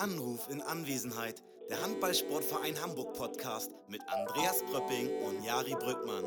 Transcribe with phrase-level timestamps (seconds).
[0.00, 1.42] Anruf in Anwesenheit.
[1.68, 6.24] Der Handballsportverein Hamburg Podcast mit Andreas Pröpping und Jari Brückmann.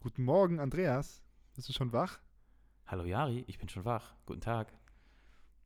[0.00, 1.20] Guten Morgen, Andreas.
[1.54, 2.18] Bist du schon wach?
[2.86, 4.14] Hallo Jari, ich bin schon wach.
[4.24, 4.72] Guten Tag.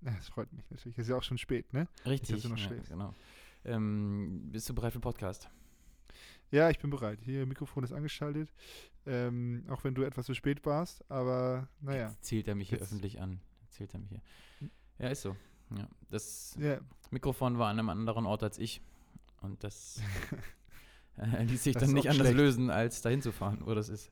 [0.01, 0.99] Das freut mich natürlich.
[0.99, 1.87] Es ist ja auch schon spät, ne?
[2.05, 2.35] Richtig.
[2.35, 2.91] Dass du noch ja, schläfst.
[2.91, 3.15] genau.
[3.65, 5.49] Ähm, bist du bereit für den Podcast?
[6.51, 7.19] Ja, ich bin bereit.
[7.23, 8.53] Hier, Mikrofon ist angeschaltet.
[9.07, 12.09] Ähm, auch wenn du etwas zu spät warst, aber naja.
[12.11, 13.41] Jetzt zählt er mich hier Jetzt- öffentlich an.
[13.71, 14.21] Zählt er mich hier.
[14.99, 15.37] Ja, ist so.
[15.77, 16.79] Ja, das Ja,
[17.11, 18.81] Mikrofon war an einem anderen Ort als ich.
[19.41, 20.01] Und das
[21.17, 22.37] äh, ließ sich Das dann nicht anders schlecht.
[22.37, 24.11] lösen, als dahin zu fahren, wo das ist.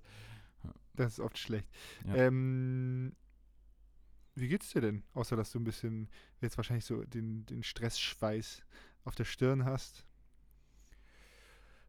[0.95, 1.69] das ist oft schlecht.
[2.07, 2.15] Ja.
[2.17, 3.15] Ähm,
[4.35, 5.05] wie geht's dir denn?
[5.15, 6.09] Außer, dass du ein bisschen
[6.41, 8.63] jetzt wahrscheinlich so den, den Stressschweiß
[9.05, 10.05] auf der Stirn hast.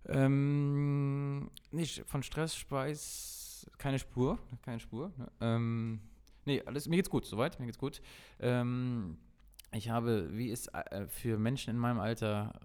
[0.06, 5.14] Ähm, nicht von Stress, Speis, keine Spur, keine Spur.
[5.18, 5.32] Ne?
[5.40, 6.02] Ähm,
[6.46, 8.02] nee, alles, mir geht's gut, soweit, mir geht's gut.
[8.40, 9.18] Ähm,
[9.72, 12.60] ich habe, wie es äh, für Menschen in meinem Alter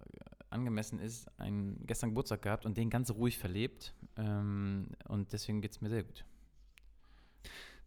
[0.50, 3.94] angemessen ist, einen gestern Geburtstag gehabt und den ganz ruhig verlebt.
[4.16, 6.24] Ähm, und deswegen geht's mir sehr gut.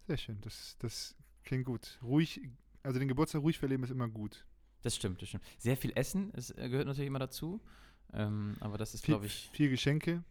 [0.07, 0.41] Sehr schön.
[0.41, 1.99] Das, das klingt gut.
[2.03, 2.41] Ruhig,
[2.83, 4.45] also den Geburtstag ruhig verleben ist immer gut.
[4.83, 5.43] Das stimmt, das stimmt.
[5.57, 7.61] Sehr viel Essen, es äh, gehört natürlich immer dazu.
[8.13, 10.23] Ähm, aber das ist, glaube ich, viel Geschenke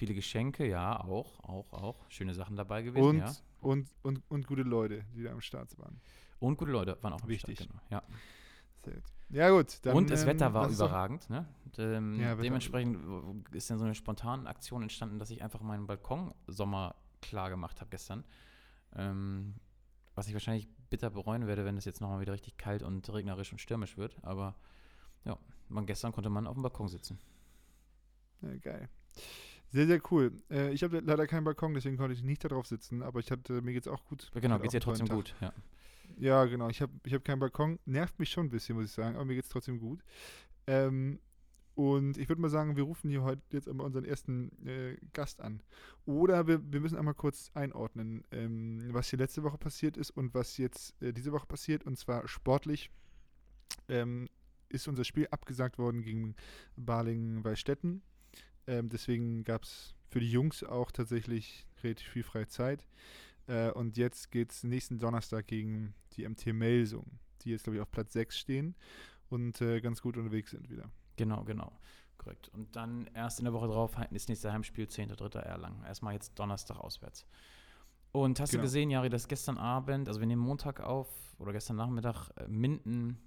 [0.00, 1.96] viele Geschenke, ja, auch, auch, auch.
[2.08, 3.32] Schöne Sachen dabei gewesen, und, ja.
[3.60, 6.00] und, und, und gute Leute, die da am Start waren.
[6.38, 7.58] Und gute Leute waren auch am Wichtig.
[7.58, 7.82] Start, genau.
[7.90, 8.02] Ja.
[8.82, 9.04] Sehr gut.
[9.28, 9.78] Ja, gut.
[9.82, 11.28] Dann, und das ähm, Wetter war uns doch- überragend.
[11.28, 11.46] Ne?
[11.76, 12.98] Ähm, Ja, dementsprechend
[13.52, 17.80] ist dann so eine spontane Aktion entstanden, dass ich einfach meinen Balkon Sommer klar gemacht
[17.82, 18.24] habe gestern.
[18.96, 19.54] Ähm,
[20.14, 23.52] was ich wahrscheinlich bitter bereuen werde, wenn es jetzt nochmal wieder richtig kalt und regnerisch
[23.52, 24.16] und stürmisch wird.
[24.22, 24.54] Aber
[25.24, 25.38] ja,
[25.68, 27.18] man, gestern konnte man auf dem Balkon sitzen.
[28.42, 28.88] Ja, geil.
[29.68, 30.32] Sehr, sehr cool.
[30.50, 33.62] Äh, ich habe leider keinen Balkon, deswegen konnte ich nicht darauf sitzen, aber ich hatte,
[33.62, 34.30] mir geht's auch gut.
[34.34, 35.16] Genau, Hatte geht's auch dir trotzdem Tag.
[35.16, 35.34] gut.
[35.40, 35.52] Ja.
[36.18, 36.68] Ja, genau.
[36.68, 37.78] Ich habe ich hab keinen Balkon.
[37.86, 40.02] Nervt mich schon ein bisschen, muss ich sagen, aber mir geht's trotzdem gut.
[40.66, 41.20] Ähm,
[41.80, 45.40] und ich würde mal sagen, wir rufen hier heute jetzt einmal unseren ersten äh, Gast
[45.40, 45.62] an.
[46.04, 50.34] Oder wir, wir müssen einmal kurz einordnen, ähm, was hier letzte Woche passiert ist und
[50.34, 51.84] was jetzt äh, diese Woche passiert.
[51.84, 52.90] Und zwar sportlich
[53.88, 54.28] ähm,
[54.68, 56.34] ist unser Spiel abgesagt worden gegen
[56.76, 58.02] Balingen bei Stetten.
[58.66, 62.86] Ähm, deswegen gab es für die Jungs auch tatsächlich relativ viel freie Zeit.
[63.46, 67.80] Äh, und jetzt geht es nächsten Donnerstag gegen die MT Melsung, die jetzt, glaube ich,
[67.80, 68.74] auf Platz 6 stehen
[69.30, 70.90] und äh, ganz gut unterwegs sind wieder.
[71.20, 71.70] Genau, genau.
[72.16, 72.48] Korrekt.
[72.54, 75.38] Und dann erst in der Woche drauf das nächste Heimspiel, 10.3.
[75.38, 75.84] Erlangen.
[75.84, 77.26] Erstmal jetzt Donnerstag auswärts.
[78.12, 78.62] Und hast Genau.
[78.62, 81.08] du gesehen, Jari, dass gestern Abend, also wir nehmen Montag auf,
[81.38, 83.18] oder gestern Nachmittag, äh, Minden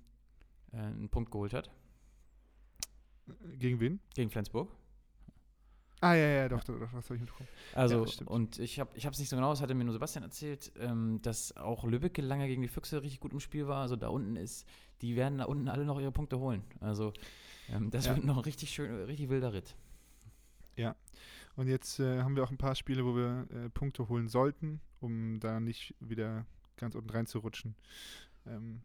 [0.72, 1.70] äh, einen Punkt geholt hat
[3.60, 4.00] Gegen wen?
[4.16, 4.70] gegen Flensburg.
[6.02, 7.48] Ah, ja, ja, doch, doch, doch das habe ich mitbekommen.
[7.76, 10.74] Also, Ja, und ich habe es nicht so genau, das hatte mir nur Sebastian erzählt,
[10.80, 13.82] ähm, dass auch Lübeck lange gegen die Füchse richtig gut im Spiel war.
[13.84, 14.68] Also da unten ist,
[15.02, 16.64] die werden da unten alle noch ihre Punkte holen.
[16.82, 17.14] Also
[17.70, 18.16] ähm, das Ja.
[18.16, 19.76] wird noch ein richtig schön, richtig wilder Ritt.
[20.76, 20.96] Ja.
[21.56, 24.82] Und jetzt äh, haben wir auch ein paar Spiele, wo wir äh, Punkte holen sollten,
[25.00, 26.46] um da nicht wieder
[26.78, 27.76] ganz unten reinzurutschen.
[28.48, 28.82] Ähm,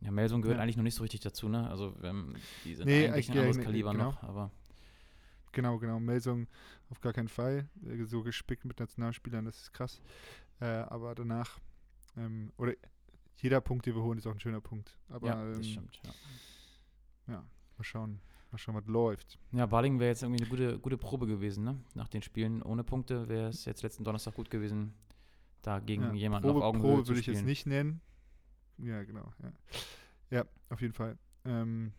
[0.00, 0.62] Ja, Melsung gehört Ja.
[0.62, 1.68] eigentlich noch nicht so richtig dazu, ne?
[1.68, 2.34] Also ähm,
[2.64, 4.04] die sind Nee, eigentlich ich- ein anderes ja, Kaliber genau.
[4.12, 4.50] noch, aber
[5.52, 6.00] Genau, genau.
[6.00, 6.46] Melsung
[6.88, 7.68] auf gar keinen Fall.
[7.84, 10.00] Äh, So gespickt mit Nationalspielern, das ist krass.
[10.60, 11.60] Äh, aber danach,
[12.16, 12.72] ähm, oder
[13.36, 14.96] jeder Punkt, den wir holen, ist auch ein schöner Punkt.
[15.08, 16.00] Aber ja, ähm, das stimmt.
[16.04, 17.34] Ja.
[17.34, 17.44] ja,
[17.82, 18.20] mal schauen,
[18.52, 19.38] mal schauen, was läuft.
[19.50, 21.80] Ja, Balingen wäre jetzt irgendwie eine gute, gute Probe gewesen, ne?
[21.94, 24.94] Nach den Spielen ohne Punkte wäre es jetzt letzten Donnerstag gut gewesen,
[25.62, 28.00] da gegen ja, jemanden Probe, auf Augenhöhe Probe würde ich jetzt nicht nennen.
[28.78, 29.32] Ja, genau.
[29.42, 29.52] Ja,
[30.30, 31.18] ja auf jeden Fall.
[31.44, 31.92] Ähm,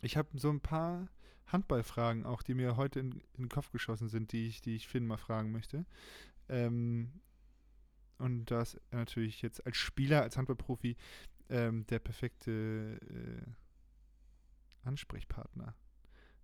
[0.00, 1.08] ich habe so ein paar
[1.46, 4.86] Handballfragen auch, die mir heute in, in den Kopf geschossen sind, die ich, die ich
[4.86, 5.86] Finn mal fragen möchte.
[6.48, 7.20] Ähm,
[8.18, 10.96] und da ist er natürlich jetzt als Spieler, als Handballprofi
[11.48, 13.50] ähm, der perfekte äh,
[14.84, 15.74] Ansprechpartner.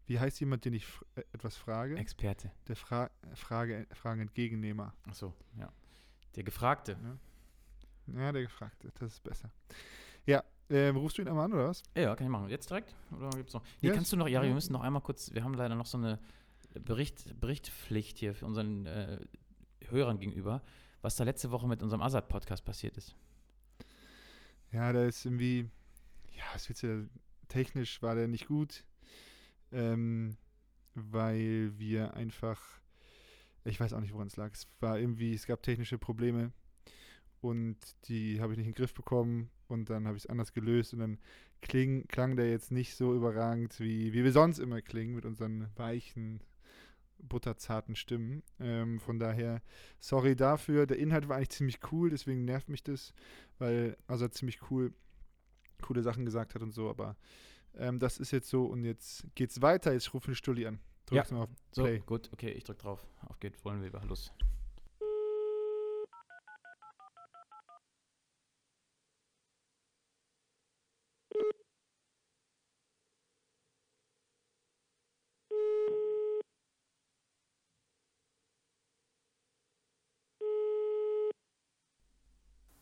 [0.07, 1.97] Wie heißt jemand, den ich äh, etwas frage?
[1.97, 2.51] Experte.
[2.67, 4.95] der Fra Frage, Fragenentgegennehmer.
[5.09, 5.73] Achso, ja.
[6.37, 6.97] Der Gefragte.
[8.07, 9.51] Ja, der Gefragte, das ist besser.
[10.27, 11.83] Ja, ähm, rufst du ihn einmal an, oder was?
[11.97, 12.49] Ja, kann ich machen.
[12.49, 12.95] Jetzt direkt?
[13.17, 13.63] Oder gibt's noch?
[13.81, 14.51] Nee, Ja, kannst du noch, Jari, ja.
[14.51, 16.19] wir müssen noch einmal kurz, wir haben leider noch so eine
[16.75, 19.19] Bericht, Berichtpflicht hier für unseren äh,
[19.89, 20.63] Hörern gegenüber,
[21.03, 23.15] was da letzte Woche mit unserem Azad-Podcast passiert ist.
[24.73, 25.69] Ja, der ist irgendwie,
[26.33, 27.09] ja, was willst du,
[27.51, 28.85] technisch war der nicht gut,
[29.73, 30.37] ähm,
[30.95, 32.81] weil wir einfach,
[33.65, 34.53] ich weiß auch nicht, woran es lag.
[34.55, 36.53] Es war irgendwie, es gab technische Probleme
[37.43, 37.77] und
[38.09, 40.95] die habe ich nicht in den Griff bekommen und dann habe ich es anders gelöst
[40.95, 41.19] und dann
[41.63, 45.69] kling, klang der jetzt nicht so überragend, wie, wie wir sonst immer klingen mit unseren
[45.77, 46.41] weichen,
[47.19, 48.43] butterzarten Stimmen.
[48.59, 49.63] Ähm, von daher,
[49.99, 50.87] sorry dafür.
[50.87, 53.13] Der Inhalt war eigentlich ziemlich cool, deswegen nervt mich das,
[53.59, 54.93] weil also ziemlich cool,
[55.81, 57.17] coole Sachen gesagt hat und so, aber
[57.77, 59.93] ähm, das ist jetzt so und jetzt geht's weiter.
[59.93, 60.81] Jetzt rufe ich Stulli an.
[61.07, 61.37] Drückst Ja.
[61.37, 62.01] mal auf So, Play.
[62.01, 63.07] gut, okay, ich drück drauf.
[63.29, 64.33] Auf geht, wollen wir, los.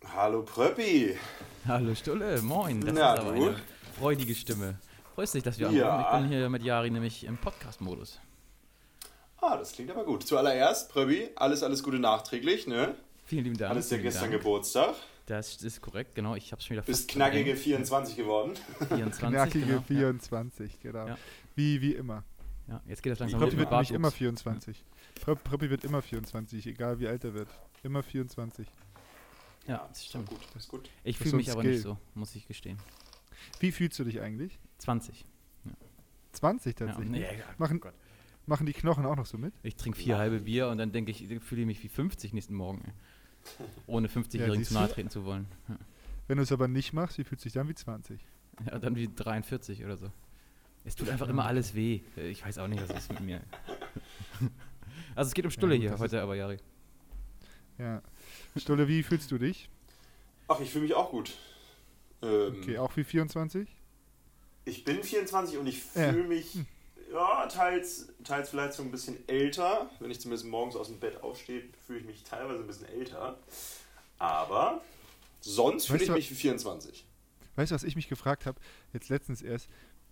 [0.04, 1.16] Hallo Pröppi.
[1.66, 2.80] Hallo Stulle, moin.
[2.80, 3.46] Das Na, ist aber du?
[3.48, 3.56] eine
[3.98, 4.78] freudige Stimme.
[5.14, 5.88] Freust dich, dass wir Ja.
[5.98, 6.24] anrufen?
[6.24, 8.20] Ich bin hier mit Jari nämlich im Podcast-Modus.
[9.40, 10.26] Ah, das klingt aber gut.
[10.26, 12.94] Zuallererst, Pröppi, alles, alles Gute nachträglich, ne?
[13.24, 13.70] Vielen lieben Dank.
[13.70, 14.42] Hattest ja gestern Dank.
[14.42, 14.94] Geburtstag.
[15.26, 16.34] Das ist korrekt, genau.
[16.34, 17.58] Ich hab's schon wieder Bist knackige verdrängt.
[17.60, 18.54] 24 geworden.
[18.88, 19.82] 24, Knackige genau.
[19.82, 21.06] 24, genau.
[21.08, 21.18] Ja.
[21.54, 22.24] Wie, wie immer.
[22.66, 22.74] Ja.
[22.74, 24.84] ja, jetzt geht das langsam mit wird nämlich immer 24.
[25.24, 27.48] Prö- Pröppi wird immer 24, egal wie alt er wird.
[27.82, 28.66] Immer 24.
[29.68, 30.28] Ja, das stimmt.
[30.28, 30.88] Gut, das ist gut.
[31.04, 31.92] Ich fühle mich aber nicht Skill.
[31.92, 32.78] so, muss ich gestehen.
[33.60, 34.58] Wie fühlst du dich eigentlich?
[34.78, 35.24] 20.
[36.32, 37.10] 20 Ja, tatsächlich.
[37.10, 37.94] nee, ja, Machen- Gott.
[38.46, 39.52] Machen die Knochen auch noch so mit?
[39.62, 42.54] Ich trinke vier halbe Bier und dann denke ich, fühle ich mich wie 50 nächsten
[42.54, 42.82] Morgen.
[42.86, 43.66] Ey.
[43.86, 45.46] Ohne 50-Jährigen siehst zu nahe treten zu wollen.
[45.68, 45.76] Ja.
[46.28, 48.20] Wenn du es aber nicht machst, wie fühlst du dich dann wie 20?
[48.66, 50.10] Ja, dann wie 43 oder so.
[50.84, 51.32] Es tut einfach Ja.
[51.32, 52.00] immer alles weh.
[52.16, 53.42] Ich weiß auch nicht, was ist mit mir.
[55.14, 56.58] Also es geht um Stulle gut, hier heute, aber Jari.
[57.78, 58.02] Ja.
[58.56, 59.68] Stulle, wie fühlst du dich?
[60.48, 61.32] Ach, ich fühle mich auch gut.
[62.22, 63.68] Ähm, Okay, auch wie 24?
[64.64, 66.12] Ich bin 24 und ich Ja.
[66.12, 66.58] fühle mich
[67.12, 69.90] ja, teils, teils vielleicht so ein bisschen älter.
[70.00, 73.38] Wenn ich zumindest morgens aus dem Bett aufstehe, fühle ich mich teilweise ein bisschen älter.
[74.18, 74.82] Aber
[75.40, 77.06] sonst fühle ich mich wie 24.
[77.56, 78.60] Weißt du, was ich mich gefragt habe?
[78.92, 79.68] Jetzt letztens erst.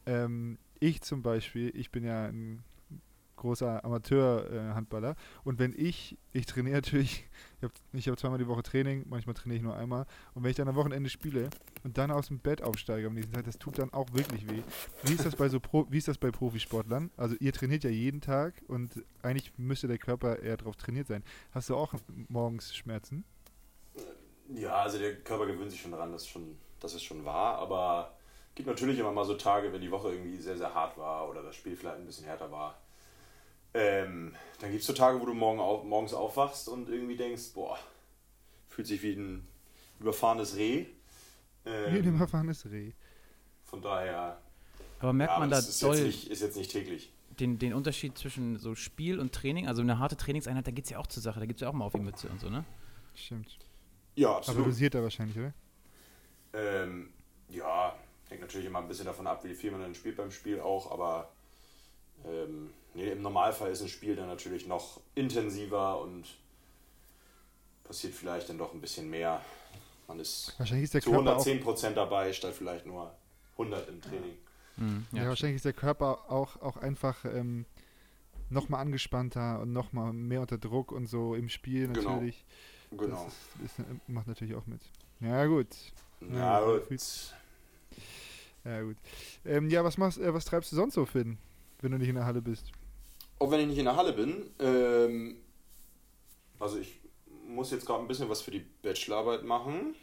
[0.06, 2.62] Ähm, ich zum Beispiel, ich bin ja ein
[3.37, 5.15] großer Amateur-Handballer.
[5.44, 7.25] und wenn ich, ich trainiere natürlich,
[7.59, 10.06] ich habe hab zweimal die Woche Training, manchmal trainiere ich nur einmal.
[10.35, 11.50] Und wenn ich dann am Wochenende spiele
[11.85, 14.62] und dann aus dem Bett aufsteige am nächsten Tag, das tut dann auch wirklich weh.
[15.05, 17.11] Wie ist das bei so Pro, wie ist das bei Profisportlern?
[17.17, 21.23] Also ihr trainiert ja jeden Tag und eigentlich müsste der Körper eher darauf trainiert sein.
[21.53, 21.94] Hast du auch
[22.29, 23.25] morgens Schmerzen?
[24.49, 27.59] Ja, also der Körper gewöhnt sich schon daran, das ist schon, das ist schon wahr,
[27.59, 28.17] aber
[28.50, 31.29] es gibt natürlich immer mal so Tage, wenn die Woche irgendwie sehr, sehr hart war
[31.29, 32.79] oder das Spiel vielleicht ein bisschen härter war.
[33.76, 37.52] Ähm, dann gibt es so Tage, wo du morgen auf, morgens aufwachst und irgendwie denkst,
[37.55, 37.78] boah,
[38.69, 39.49] fühlt sich wie ein
[40.00, 40.87] überfahrenes Reh.
[41.67, 42.93] Ähm, Wie ein erfahrenes Reh.
[43.64, 44.40] von daher,
[44.99, 47.12] Aber merkt ja, man da das ist doll jetzt, nicht, ist jetzt nicht täglich.
[47.31, 49.69] den, den Unterschied zwischen so Spiel und Training?
[49.69, 51.69] Also eine harte Trainingseinheit, da geht es ja auch zur Sache, da gibt es ja
[51.69, 52.64] auch mal auf die Mütze und so, ne?
[53.14, 53.61] Stimmt.
[54.17, 54.67] Ja, Aber absolut.
[54.67, 55.55] dosierter wahrscheinlich, oder?
[56.52, 57.12] Ähm,
[57.49, 57.96] ja,
[58.28, 60.90] hängt natürlich immer ein bisschen davon ab, wie viel man dann spielt beim Spiel auch,
[60.90, 61.32] aber
[62.25, 66.25] ähm, nee, im Normalfall ist ein Spiel dann natürlich noch intensiver und
[67.85, 69.41] passiert vielleicht dann doch ein bisschen mehr.
[70.09, 73.13] Man ist Wahrscheinlich ist der zu Körper auch 110% dabei, statt vielleicht nur
[73.53, 74.37] 100 im Training.
[74.77, 77.65] Mhm, Ja, wahrscheinlich ist der Körper auch, auch einfach ähm,
[78.51, 82.11] nochmal angespannter und nochmal mehr unter Druck und so im Spiel Genau.
[82.11, 82.45] natürlich.
[82.91, 83.25] Genau.
[83.57, 84.81] Das ist, ist, macht natürlich auch mit.
[85.21, 85.69] Ja, gut.
[86.21, 86.83] Ja, Ja, gut.
[88.65, 88.97] Ja, gut.
[89.45, 91.38] Ähm, ja, was machst äh, was treibst du sonst so, Finn,
[91.81, 92.73] wenn du nicht in der Halle bist?
[93.38, 95.37] Auch wenn ich nicht in der Halle bin, ähm,
[96.59, 97.00] also ich
[97.47, 99.95] muss jetzt gerade ein bisschen was für die Bachelorarbeit machen.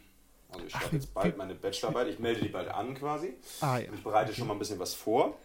[0.52, 2.08] Also ich schreibe jetzt bald meine Bachelorarbeit.
[2.08, 3.34] Ich melde die bald an quasi.
[3.60, 3.92] Ah, ja.
[3.92, 5.36] Ich bereite schon mal ein bisschen was vor.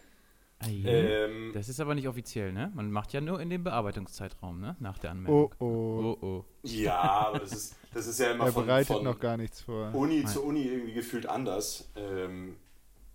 [0.60, 0.84] Ah, je.
[0.88, 2.70] Ähm, Das ist aber nicht offiziell, ne?
[2.74, 4.76] Man macht ja nur in dem Bearbeitungszeitraum, ne?
[4.78, 5.54] Nach der Oh, Anmeldung.
[5.58, 6.16] oh.
[6.20, 6.44] Oh, oh.
[6.62, 9.62] ja, aber das ist, das ist ja immer Er von, bereitet von noch gar nichts
[9.62, 9.92] vor.
[9.94, 10.26] Uni Nein.
[10.28, 11.88] zu Uni irgendwie gefühlt anders.
[11.96, 12.56] Ähm,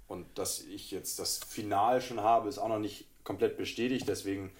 [0.08, 4.08] und dass ich jetzt das Final schon habe, ist auch noch nicht komplett bestätigt.
[4.08, 4.52] Deswegen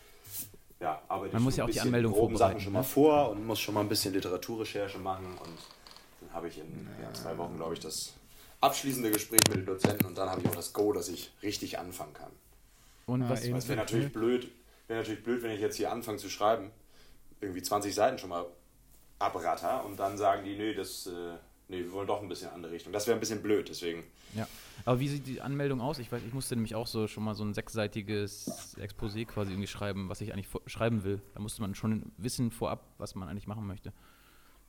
[0.80, 2.80] ja, arbeite Man ich muss ja auch die Anmeldung groben Sachen schon ne?
[2.80, 5.26] mal vor und muss schon mal ein bisschen Literaturrecherche machen.
[5.26, 5.58] Und
[6.22, 8.14] dann habe ich in ja, zwei Wochen, glaube ich, das
[8.62, 11.80] abschließende Gespräch mit den Dozenten und dann habe ich auch das Go, dass ich richtig
[11.80, 12.32] anfangen kann.
[13.06, 13.68] Und Ah, was, eben.
[13.68, 14.52] Wäre natürlich blöd,
[14.88, 16.72] wäre natürlich blöd, wenn ich jetzt hier anfange zu schreiben,
[17.42, 18.46] irgendwie 20 Seiten schon mal
[19.20, 21.36] abratter und dann sagen die, nee, das, äh,
[21.68, 22.94] nee, wir wollen doch ein bisschen andere Richtung.
[22.94, 24.04] Das wäre ein bisschen blöd, deswegen.
[24.36, 24.48] Ja.
[24.86, 26.00] Aber wie sieht die Anmeldung aus?
[26.00, 29.68] Ich weiß, ich musste nämlich auch so schon mal so ein sechsseitiges Exposé quasi irgendwie
[29.68, 31.22] schreiben, was ich eigentlich schreiben will.
[31.34, 33.94] Da musste man schon wissen vorab, was man eigentlich machen möchte.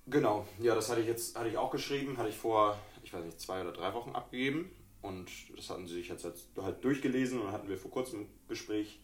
[0.07, 3.25] Genau, ja, das hatte ich jetzt, hatte ich auch geschrieben, hatte ich vor, ich weiß
[3.25, 4.71] nicht, zwei oder drei Wochen abgegeben
[5.03, 8.29] und das hatten sie sich jetzt halt- halt durchgelesen und hatten wir vor kurzem ein
[8.47, 9.01] Gespräch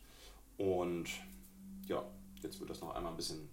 [0.58, 1.06] und
[1.88, 2.04] ja,
[2.40, 3.48] jetzt wird das noch einmal ein bisschen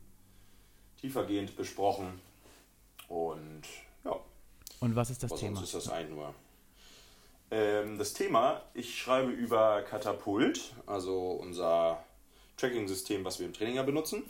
[1.02, 2.22] tiefergehend besprochen
[3.08, 3.64] und
[4.80, 5.56] Und was ist das Aber Thema?
[5.58, 6.34] sonst ist das ein nur.
[7.52, 12.04] Ähm, das Thema, ich schreibe über Katapult, also unser
[12.58, 14.24] Tracking-System, was wir im Training ja benutzen.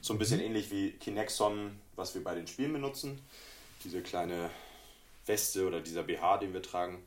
[0.00, 3.20] So ein bisschen ähnlich wie Kinexon, was wir bei den Spielen benutzen.
[3.84, 4.50] Diese kleine
[5.26, 7.04] Weste oder dieser BH, den wir tragen,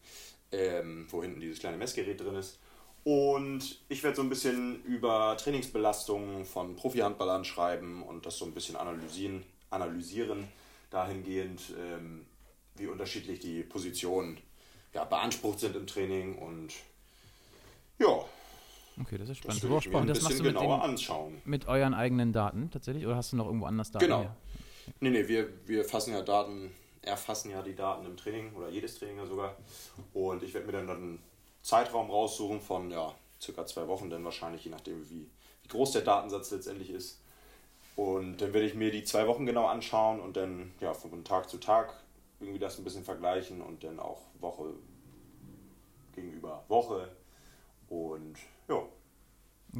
[0.52, 2.60] ähm, wo hinten dieses kleine Messgerät drin ist.
[3.04, 8.54] Und ich werde so ein bisschen über Trainingsbelastungen von Profi-Handballern schreiben und das so ein
[8.54, 10.48] bisschen analysieren, analysieren
[10.90, 12.26] dahingehend, ähm,
[12.76, 14.38] wie unterschiedlich die Positionen
[14.94, 16.74] ja, beansprucht sind im Training und
[18.00, 18.26] ja,
[19.02, 19.64] Okay, das ist das spannend.
[19.64, 21.42] will ich mir ein das machst du mit, genauer den, anschauen.
[21.44, 23.06] mit euren eigenen Daten tatsächlich?
[23.06, 24.06] Oder hast du noch irgendwo anders Daten?
[24.06, 24.22] Genau.
[24.22, 24.36] her?
[25.00, 28.98] Nee, nee, wir, wir fassen ja Daten, erfassen ja die Daten im Training oder jedes
[28.98, 29.58] Training ja sogar.
[30.14, 31.20] Und ich werde mir dann einen
[31.62, 35.28] Zeitraum raussuchen von ja, circa zwei Wochen, dann wahrscheinlich, je nachdem, wie,
[35.64, 37.20] wie groß der Datensatz letztendlich ist.
[37.96, 41.50] Und dann werde ich mir die zwei Wochen genau anschauen und dann ja, von Tag
[41.50, 41.94] zu Tag
[42.40, 44.74] irgendwie das ein bisschen vergleichen und dann auch Woche
[46.14, 47.10] gegenüber Woche.
[47.88, 48.36] Und
[48.68, 48.82] ja,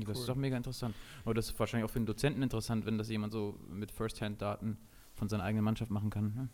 [0.06, 0.96] Das ist doch mega interessant.
[1.24, 4.78] Aber das ist wahrscheinlich auch für den Dozenten interessant, wenn das jemand so mit First-Hand-Daten
[5.14, 6.34] von seiner eigenen Mannschaft machen kann.
[6.36, 6.50] Ne?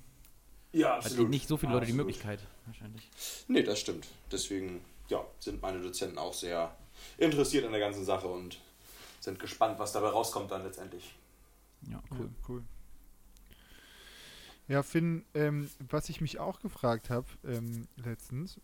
[0.71, 3.09] ja Hat nicht so viele Leute die Möglichkeit, wahrscheinlich.
[3.47, 4.07] Nee, das stimmt.
[4.31, 6.75] Deswegen ja, sind meine Dozenten auch sehr
[7.17, 8.59] interessiert an der ganzen Sache und
[9.19, 11.15] sind gespannt, was dabei rauskommt dann letztendlich.
[11.89, 12.19] Ja, Cool.
[12.19, 12.29] cool.
[12.47, 12.63] cool.
[14.67, 18.59] Ja, Finn, ähm, was ich mich auch gefragt habe ähm, letztens,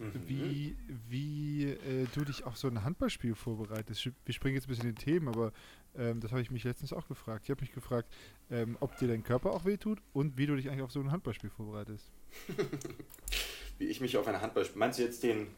[0.00, 0.28] Mhm.
[0.28, 0.76] wie,
[1.10, 4.10] wie äh, du dich auf so ein Handballspiel vorbereitest.
[4.24, 5.52] Wir springen jetzt ein bisschen in den Themen, aber
[5.94, 7.44] ähm, das habe ich mich letztens auch gefragt.
[7.44, 8.10] Ich habe mich gefragt,
[8.50, 11.10] ähm, ob dir dein Körper auch wehtut und wie du dich eigentlich auf so ein
[11.10, 12.10] Handballspiel vorbereitest.
[13.78, 14.78] Wie ich mich auf ein Handballspiel.
[14.78, 15.48] Meinst du jetzt den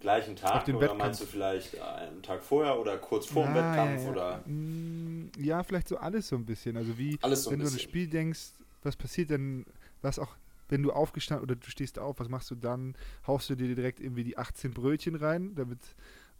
[0.00, 0.98] gleichen Tag Auf den oder Wettkampf.
[0.98, 4.12] meinst du vielleicht einen Tag vorher oder kurz vor dem Ah, Wettkampf ja, ja.
[4.12, 6.76] oder Mm, ja, vielleicht so alles so ein bisschen.
[6.76, 7.82] Also wie, so wenn du an das?
[7.82, 9.66] Spiel denkst, was passiert denn,
[10.02, 10.36] was auch,
[10.68, 12.96] wenn du aufgestanden oder du stehst auf, was machst du dann?
[13.26, 15.80] Haust du dir direkt irgendwie die 18 Brötchen rein, damit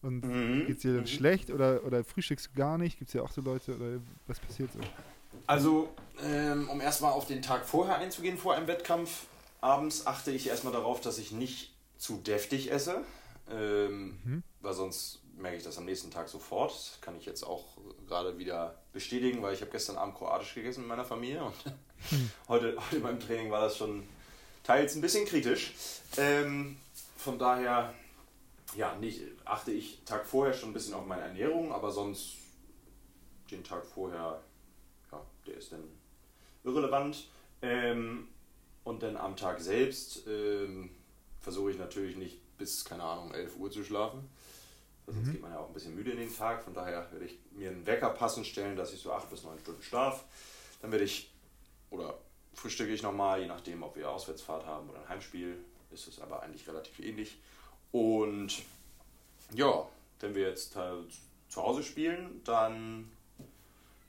[0.02, 1.06] und Mhm, geht's dir dann mhm.
[1.06, 2.98] schlecht oder, oder frühstückst du gar nicht?
[2.98, 4.88] Gibt es ja auch so Leute oder was passiert so?
[5.46, 9.26] Also, ähm, um erstmal auf den Tag vorher einzugehen, vor einem Wettkampf,
[9.60, 13.04] abends achte ich erstmal darauf, dass ich nicht zu deftig esse,
[13.50, 14.42] ähm, Mhm.
[14.60, 16.72] weil sonst merke ich das am nächsten Tag sofort.
[16.72, 17.64] Das kann ich jetzt auch
[18.08, 21.54] gerade wieder bestätigen, weil ich habe gestern Abend kroatisch gegessen mit meiner Familie und
[22.48, 24.04] heute, heute beim Training war das schon
[24.64, 25.72] teils ein bisschen kritisch.
[26.16, 26.76] Ähm,
[27.16, 27.92] von daher
[28.74, 32.34] ja, nicht, achte ich Tag vorher schon ein bisschen auf meine Ernährung, aber sonst
[33.50, 34.40] den Tag vorher
[35.12, 35.84] ja, der ist dann
[36.64, 37.28] irrelevant.
[37.62, 38.28] Ähm,
[38.84, 40.90] und dann am Tag selbst ähm,
[41.40, 44.28] versuche ich natürlich nicht bis, keine Ahnung, 11 Uhr zu schlafen.
[45.06, 45.32] Sonst Mhm.
[45.32, 46.62] geht man ja auch ein bisschen müde in den Tag.
[46.62, 49.58] Von daher werde ich mir einen Wecker passend stellen, dass ich so 8 bis 9
[49.60, 50.24] Stunden schlaf.
[50.82, 51.30] Dann werde ich,
[51.90, 52.18] oder
[52.54, 55.58] frühstücke ich nochmal, je nachdem, ob wir Auswärtsfahrt haben oder ein Heimspiel.
[55.92, 57.38] Ist es aber eigentlich relativ ähnlich.
[57.92, 58.62] Und
[59.54, 59.88] ja,
[60.20, 61.06] wenn wir jetzt halt
[61.48, 63.10] zu Hause spielen, dann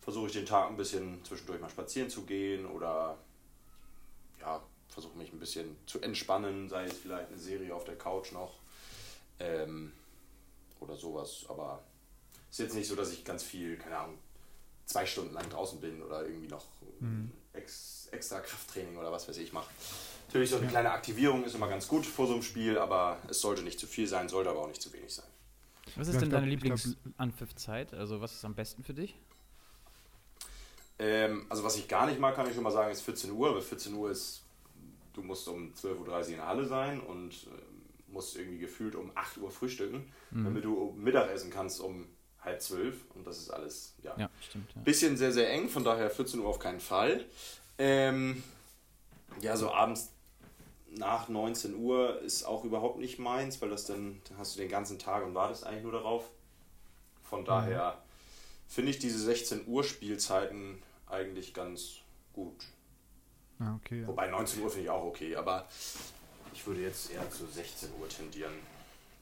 [0.02, 3.18] versuche ich den Tag ein bisschen zwischendurch mal spazieren zu gehen oder
[4.40, 4.62] ja,
[4.98, 8.56] versuche mich ein bisschen zu entspannen, sei es vielleicht eine Serie auf der Couch noch
[9.40, 9.94] ähm,
[10.80, 11.46] oder sowas.
[11.50, 11.82] Aber
[12.52, 14.18] es ist jetzt nicht so, dass ich ganz viel, keine Ahnung,
[14.86, 16.66] zwei Stunden lang draußen bin oder irgendwie noch
[17.02, 17.32] Mhm.
[17.54, 19.70] ex, extra Krafttraining oder was weiß ich mache.
[20.28, 23.42] Natürlich so eine kleine Aktivierung ist immer ganz gut vor so einem Spiel, aber es
[23.42, 25.28] sollte nicht zu viel sein, sollte aber auch nicht zu wenig sein.
[25.96, 27.94] Was ist Ja, denn deine Lieblingsanpfiffzeit?
[27.94, 29.20] Also was ist am besten für dich?
[31.00, 33.54] Ähm, also was ich gar nicht mag, kann ich schon mal sagen, ist 14 Uhr,
[33.54, 34.42] weil 14 Uhr ist,
[35.18, 39.12] du musst um 12.30 Uhr in der Halle sein und ähm, musst irgendwie gefühlt um
[39.16, 40.46] 8 Uhr frühstücken, Mhm.
[40.46, 42.08] damit du Mittag essen kannst um
[42.42, 44.70] halb zwölf und das ist alles, ja, Ja, stimmt.
[44.76, 44.82] Ja.
[44.82, 47.26] bisschen sehr, sehr eng, von daher 14 Uhr auf keinen Fall.
[47.78, 48.42] Ähm,
[49.42, 50.12] ja, so abends
[50.90, 54.70] nach 19 Uhr ist auch überhaupt nicht meins, weil das dann, dann hast du den
[54.70, 56.30] ganzen Tag und wartest eigentlich nur darauf.
[57.24, 58.02] Von daher
[58.68, 61.98] finde ich diese 16 Uhr Spielzeiten eigentlich ganz
[62.34, 62.56] gut.
[63.60, 64.02] Ah, okay.
[64.02, 64.08] Ja.
[64.08, 65.66] Wobei 19 Uhr finde ich auch okay, aber
[66.54, 68.54] ich würde jetzt eher zu 16 Uhr tendieren.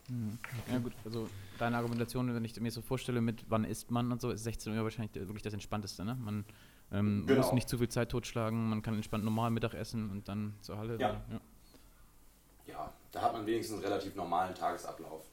[0.08, 0.38] Mhm.
[0.72, 1.28] Ja gut, also
[1.58, 4.78] deine Argumentation, wenn ich mir so vorstelle, mit wann isst man und so, ist 16
[4.78, 6.16] Uhr wahrscheinlich wirklich das Entspannteste, ne?
[6.16, 6.46] Man
[6.92, 7.42] ähm, Genau.
[7.42, 10.78] muss nicht zu viel Zeit totschlagen, man kann entspannt normal Mittag essen und dann zur
[10.78, 11.00] Halle.
[11.00, 11.10] Ja.
[11.10, 11.22] oder?
[11.32, 11.40] ja.
[12.68, 15.24] Ja, da hat man wenigstens einen relativ normalen Tagesablauf.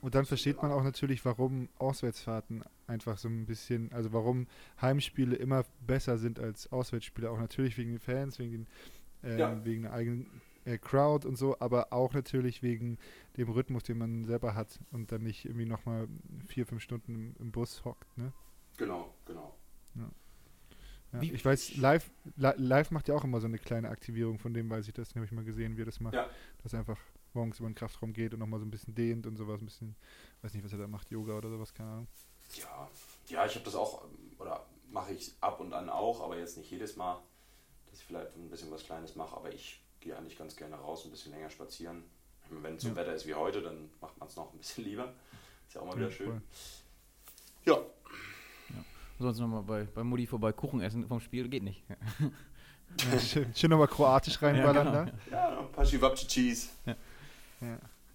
[0.00, 4.46] Und dann versteht man auch natürlich, warum Auswärtsfahrten einfach so ein bisschen, also warum
[4.80, 8.66] Heimspiele immer besser sind als Auswärtsspiele, auch natürlich wegen den Fans, wegen, den,
[9.22, 9.64] ähm, Ja.
[9.64, 10.26] wegen der eigenen
[10.64, 12.98] äh, Crowd und so, aber auch natürlich wegen
[13.36, 16.08] dem Rhythmus, den man selber hat und dann nicht irgendwie nochmal
[16.46, 18.32] vier, fünf Stunden im, im Bus hockt, ne?
[18.78, 19.54] genau, genau.
[21.12, 24.38] Ja, Wie- ich weiß, live, li live macht ja auch immer so eine kleine Aktivierung,
[24.38, 26.14] von dem weiß ich das, habe ich mal gesehen, wie er das macht.
[26.14, 26.28] Ja.
[26.62, 27.00] Dass er einfach
[27.34, 29.96] morgens über den Kraftraum geht und nochmal so ein bisschen dehnt und sowas, ein bisschen,
[30.42, 32.06] weiß nicht, was er da macht, Yoga oder sowas, keine Ahnung.
[32.54, 32.88] Ja,
[33.28, 34.04] ja ich habe das auch,
[34.38, 37.20] oder mache ich ab und an auch, aber jetzt nicht jedes Mal,
[37.86, 41.04] dass ich vielleicht ein bisschen was Kleines mache, aber ich gehe eigentlich ganz gerne raus,
[41.04, 42.04] ein bisschen länger spazieren.
[42.50, 42.96] Wenn es so Ja.
[42.96, 45.12] Wetter ist wie heute, dann macht man es noch ein bisschen lieber.
[45.68, 46.26] Ist ja auch mal Ja, wieder schön.
[46.26, 46.42] voll.
[47.66, 47.78] Ja,
[49.20, 51.84] Sonst nochmal bei, bei Mutti vorbei Kuchen essen vom Spiel, geht nicht.
[53.12, 55.18] Ja, schön, schön nochmal kroatisch reinballern genau.
[55.30, 55.36] da.
[55.52, 55.70] ja ein
[56.00, 56.68] paar Cheese.
[56.86, 56.96] Ja.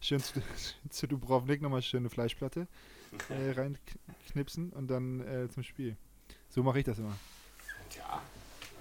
[0.02, 0.42] Schön zu,
[0.90, 2.68] zu Dubrovnik nochmal schöne Fleischplatte
[3.30, 5.98] äh, reinknipsen und dann äh, zum Spiel.
[6.50, 7.16] So mache ich das immer.
[7.96, 8.22] Ja,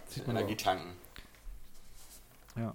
[0.08, 0.96] Sieht man Energie tanken.
[2.56, 2.74] Ja.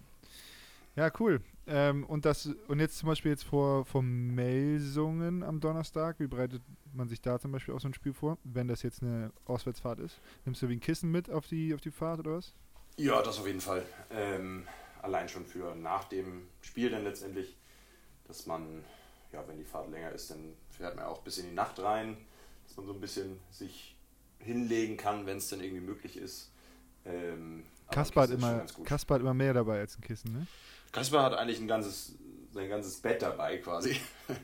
[0.96, 1.42] Ja, cool.
[1.68, 6.62] Ähm, und das und jetzt zum Beispiel jetzt vor, vor Melsungen am Donnerstag, wie bereitet
[6.94, 10.00] man sich da zum Beispiel auf so ein Spiel vor, wenn das jetzt eine Auswärtsfahrt
[10.00, 10.20] ist?
[10.46, 12.54] Nimmst du wie ein Kissen mit auf die, auf die Fahrt oder was?
[12.98, 13.86] Ja, das auf jeden Fall.
[14.10, 14.68] Ähm,
[15.02, 17.56] allein schon für nach dem Spiel dann letztendlich,
[18.30, 18.86] dass man,
[19.34, 22.16] ja, wenn die Fahrt länger ist, dann fährt man auch bis in die Nacht rein,
[22.66, 23.98] dass man so ein bisschen sich
[24.38, 26.52] hinlegen kann, wenn es dann irgendwie möglich ist.
[27.06, 28.66] Ähm, Kaspar hat, immer.
[28.86, 30.48] Kaspar hat immer mehr dabei als ein Kissen, ne?
[30.92, 32.14] Kaspar hat eigentlich ein ganzes,
[32.54, 34.00] sein ganzes Bett dabei quasi.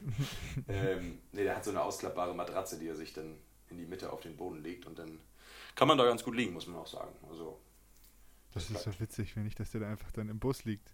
[0.67, 3.35] ähm, nee, der hat so eine ausklappbare Matratze, die er sich dann
[3.69, 5.19] in die Mitte auf den Boden legt und dann
[5.75, 7.13] kann man da ganz gut liegen, muss man auch sagen.
[7.29, 7.59] Also,
[8.53, 10.91] Das Das ist so witzig, finde ich, dass der da einfach dann im Bus liegt.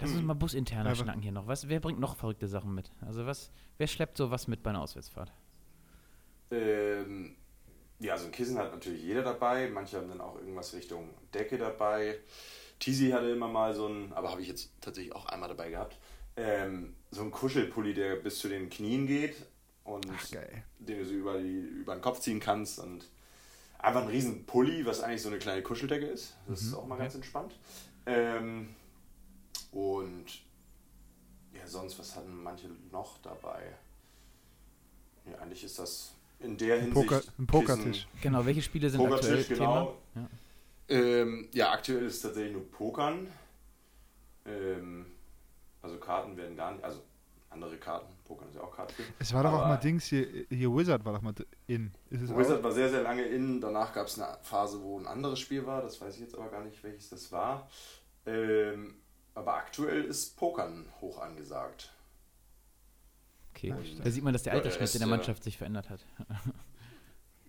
[0.00, 1.46] Lass uns mal businterner schnacken hier noch.
[1.46, 2.90] Was, wer bringt noch verrückte Sachen mit?
[3.00, 5.32] Also was, wer schleppt so was mit bei einer Auswärtsfahrt?
[6.50, 7.36] Ähm,
[7.98, 9.68] ja, so ein Kissen hat natürlich jeder dabei.
[9.68, 12.18] Manche haben dann auch irgendwas Richtung Decke dabei.
[12.78, 15.98] Tizi hatte immer mal so ein, aber habe ich jetzt tatsächlich auch einmal dabei gehabt,
[16.36, 19.36] ähm, so ein Kuschelpulli, der bis zu den Knien geht
[19.84, 20.64] und Ach, geil.
[20.78, 23.04] den du so über, die, über den Kopf ziehen kannst und
[23.78, 26.36] einfach ein riesen Pulli, was eigentlich so eine kleine Kuscheldecke ist.
[26.48, 27.54] Das ist Mhm, auch mal ganz entspannt.
[28.06, 28.70] Ähm,
[29.72, 30.26] und
[31.52, 33.74] ja, sonst, was hatten manche noch dabei?
[35.26, 37.08] Ja, eigentlich ist das in der Ein, Hinsicht.
[37.08, 38.08] Poker, ein Pokertisch.
[38.22, 39.58] Genau, welche Spiele sind aktuell Pokertisch, Thema?
[39.58, 39.98] genau.
[40.14, 40.28] Ja.
[40.88, 43.28] Ähm, ja, aktuell ist es tatsächlich nur Pokern.
[44.46, 45.06] Ähm,
[45.82, 47.02] also Karten werden gar nicht, also
[47.50, 48.94] andere Karten, Pokern ist ja auch Karten.
[49.18, 51.34] Es war doch auch mal Dings hier, hier Wizard war doch mal
[51.66, 51.92] in.
[52.10, 52.64] Ist es Wizard auch?
[52.64, 53.60] war sehr, sehr lange in.
[53.60, 55.82] Danach gab es eine Phase, wo ein anderes Spiel war.
[55.82, 57.68] Das weiß ich jetzt aber gar nicht, welches das war.
[58.26, 58.94] Ähm,
[59.40, 61.92] aber aktuell ist Pokern hoch angesagt.
[63.54, 66.00] Okay, Ja, da sieht man, dass der Altersschnitt in der äh, Mannschaft sich verändert hat.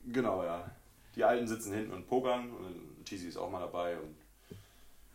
[0.04, 0.67] Genau, ja.
[1.15, 3.99] Die Alten sitzen hinten und pokern und Tizi ist auch mal dabei.
[3.99, 4.15] Und,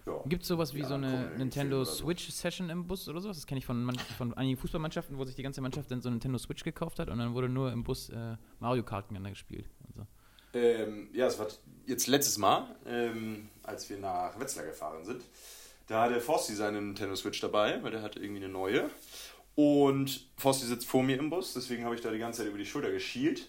[0.06, 0.22] ja.
[0.26, 1.84] Gibt es sowas wie Ja, so eine Nintendo.
[1.84, 3.36] Switch-Session im Bus oder sowas?
[3.36, 6.08] Das kenne ich von, manch, von einigen Fußballmannschaften, wo sich die ganze Mannschaft dann so
[6.08, 9.30] eine Nintendo Switch gekauft hat und dann wurde nur im Bus äh, Mario Kart gegeneinander
[9.30, 9.68] gespielt.
[9.88, 10.06] Und so.
[10.56, 11.48] Ähm, ja, es war
[11.86, 15.22] jetzt letztes Mal, ähm, als wir nach Wetzlar gefahren sind.
[15.86, 18.90] Da hatte Forsti seine Nintendo Switch dabei, weil der hatte irgendwie eine neue.
[19.54, 22.58] Und Forsti sitzt vor mir im Bus, deswegen habe ich da die ganze Zeit über
[22.58, 23.48] die Schulter geschielt.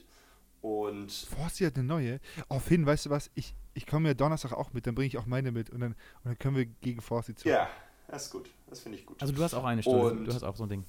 [0.62, 2.20] Und Forsti hat eine neue.
[2.48, 3.30] Auf Finn, weißt du was?
[3.36, 5.92] Ich, ich komme ja Donnerstag auch mit, dann bringe ich auch meine mit und dann,
[5.92, 7.52] und dann können wir gegen Forsti zocken.
[7.52, 7.70] ja,
[8.08, 8.50] das ist gut.
[8.70, 9.22] Das finde ich gut.
[9.22, 10.86] Also du hast auch eine Stunde, Und- du hast auch so ein Ding.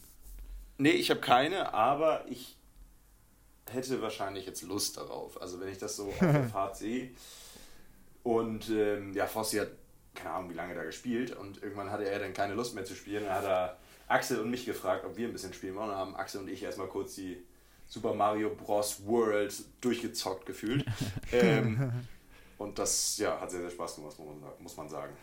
[0.78, 2.56] Nee, ich habe keine, aber ich
[3.70, 5.40] hätte wahrscheinlich jetzt Lust darauf.
[5.42, 7.10] Also wenn ich das so auf der Fahrt sehe.
[8.22, 9.68] Und ähm, ja, Fossi hat
[10.18, 12.94] keine Ahnung, wie lange da gespielt und irgendwann hatte er dann keine Lust mehr zu
[12.94, 13.24] spielen.
[13.24, 13.76] Dann hat er
[14.08, 15.86] Axel und mich gefragt, ob wir ein bisschen spielen wollen.
[15.86, 17.42] Und dann haben Axel und ich erstmal kurz die
[17.86, 19.06] Super Mario Bros.
[19.06, 20.84] World durchgezockt gefühlt.
[21.32, 21.92] ähm,
[22.58, 24.16] und das ja, hat sehr, sehr Spaß gemacht,
[24.60, 25.14] muss man, sagen.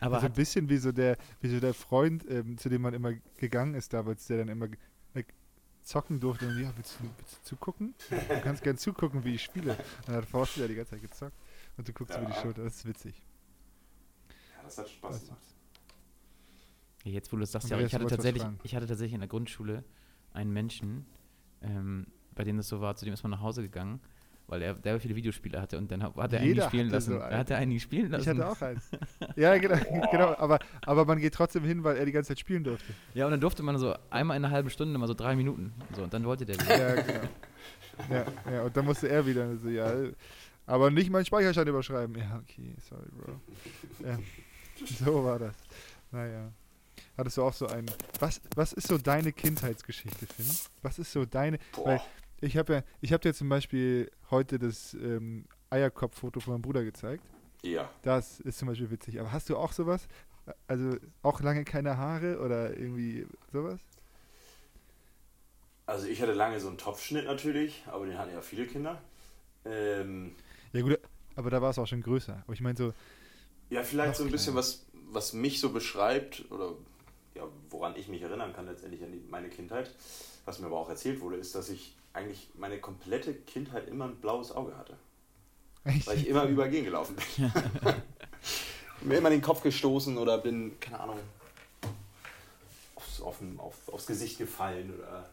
[0.00, 2.92] Aber also ein bisschen wie so der, wie so der Freund, ähm, zu dem man
[2.92, 4.68] immer gegangen ist damals, der dann immer
[5.84, 7.94] zocken durfte und ja, willst du, willst du zugucken?
[8.08, 9.72] Du kannst gern zugucken, wie ich spiele.
[9.72, 11.36] Und dann hat Forsti ja die ganze Zeit gezockt
[11.76, 12.40] und du guckst über die Ja.
[12.40, 13.22] Schulter, das ist witzig.
[14.64, 15.42] Das hat Spaß Das gemacht.
[17.04, 19.84] jetzt wo du das sagst, ja, ich hatte, tatsächlich, ich hatte tatsächlich in der Grundschule
[20.32, 21.06] einen Menschen,
[21.62, 24.00] ähm, bei dem das so war, zu dem ist man nach Hause gegangen,
[24.46, 27.12] weil er der viele Videospiele hatte und dann hat hat er einen Jeder spielen lassen.
[27.12, 27.38] so er einen.
[27.38, 28.22] hatte einen spielen lassen.
[28.22, 28.90] Ich hatte auch eins.
[29.36, 29.76] Ja, genau,
[30.10, 32.92] genau aber, aber man geht trotzdem hin, weil er die ganze Zeit spielen durfte.
[33.14, 35.72] Ja, und dann durfte man so einmal in einer halben Stunde mal so drei Minuten.
[35.96, 36.96] So, und dann wollte der wieder.
[36.96, 37.28] Ja, genau.
[38.10, 39.92] Ja, ja, und dann musste er wieder so, ja,
[40.66, 42.16] aber nicht meinen Speicherstand überschreiben.
[42.16, 43.40] Ja, okay, sorry, Bro.
[44.06, 44.18] Ja,
[45.04, 45.54] so war das.
[46.10, 46.52] Naja.
[47.16, 47.90] Hattest du auch so einen.
[48.18, 50.46] Was, was ist so deine Kindheitsgeschichte, Finn?
[50.82, 51.58] Was ist so deine.
[51.76, 52.06] Weil Boah.
[52.40, 56.84] ich habe ja, ich habe dir zum Beispiel heute das ähm, Eierkopf-Foto von meinem Bruder
[56.84, 57.24] gezeigt.
[57.62, 57.88] Ja.
[58.02, 59.20] Das ist zum Beispiel witzig.
[59.20, 60.06] Aber hast du auch sowas?
[60.66, 63.80] Also auch lange keine Haare oder irgendwie sowas?
[65.86, 69.00] Also ich hatte lange so einen Topfschnitt natürlich, aber den hatten ja viele Kinder.
[69.64, 70.34] Ähm,
[70.72, 70.98] Ja gut,
[71.36, 72.42] Aber da war es auch schon größer.
[72.44, 72.92] Aber ich meine so,
[73.70, 74.66] Ja, vielleicht Noch so ein bisschen kleiner.
[74.66, 76.72] was, was mich so beschreibt oder
[77.34, 79.90] ja, woran ich mich erinnern kann letztendlich an die, meine Kindheit,
[80.44, 84.16] was mir aber auch erzählt wurde, ist, dass ich eigentlich meine komplette Kindheit immer ein
[84.16, 84.96] blaues Auge hatte.
[85.82, 87.52] Weil ich immer über Gehen gelaufen bin.
[89.08, 91.18] mir immer den Kopf gestoßen oder bin, keine Ahnung,
[92.94, 95.28] aufs, auf, auf, aufs Gesicht gefallen oder.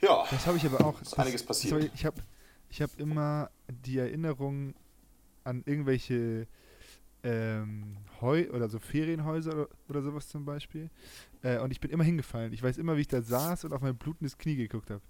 [0.00, 1.00] Ja, Das habe ich aber auch.
[1.00, 1.74] Ist einiges das passiert.
[1.74, 2.22] hab ich ich habe
[2.70, 4.74] ich hab immer die Erinnerung
[5.44, 6.46] an irgendwelche
[7.22, 10.90] ähm, Heu oder so Ferienhäuser oder, oder sowas zum Beispiel.
[11.42, 12.52] Äh, und ich bin immer hingefallen.
[12.52, 15.02] Ich weiß immer, wie ich da saß und auf mein blutendes Knie geguckt habe.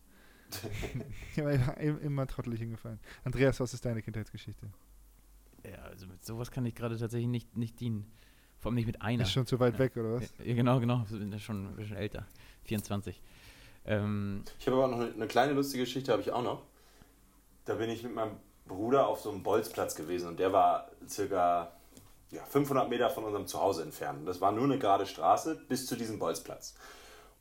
[1.36, 2.98] ich war immer, immer trottelig hingefallen.
[3.24, 4.66] Andreas, was ist deine Kindheitsgeschichte?
[5.64, 8.10] Ja, also mit sowas kann ich gerade tatsächlich nicht, nicht dienen.
[8.58, 9.22] Vor allem nicht mit einer.
[9.22, 9.78] Ist schon zu weit Ja.
[9.78, 10.32] weg, oder was?
[10.44, 11.04] Ja, genau, genau.
[11.08, 12.26] Wir sind ja schon ein bisschen älter.
[12.64, 13.20] 24.
[13.86, 16.66] Ähm, Ich habe aber noch eine, eine kleine lustige Geschichte, habe ich auch noch.
[17.64, 21.72] Da bin ich mit meinem Bruder auf so einem Bolzplatz gewesen und der war circa
[22.30, 24.26] ja, 500 Meter von unserem Zuhause entfernt.
[24.26, 26.74] Das war nur eine gerade Straße bis zu diesem Bolzplatz.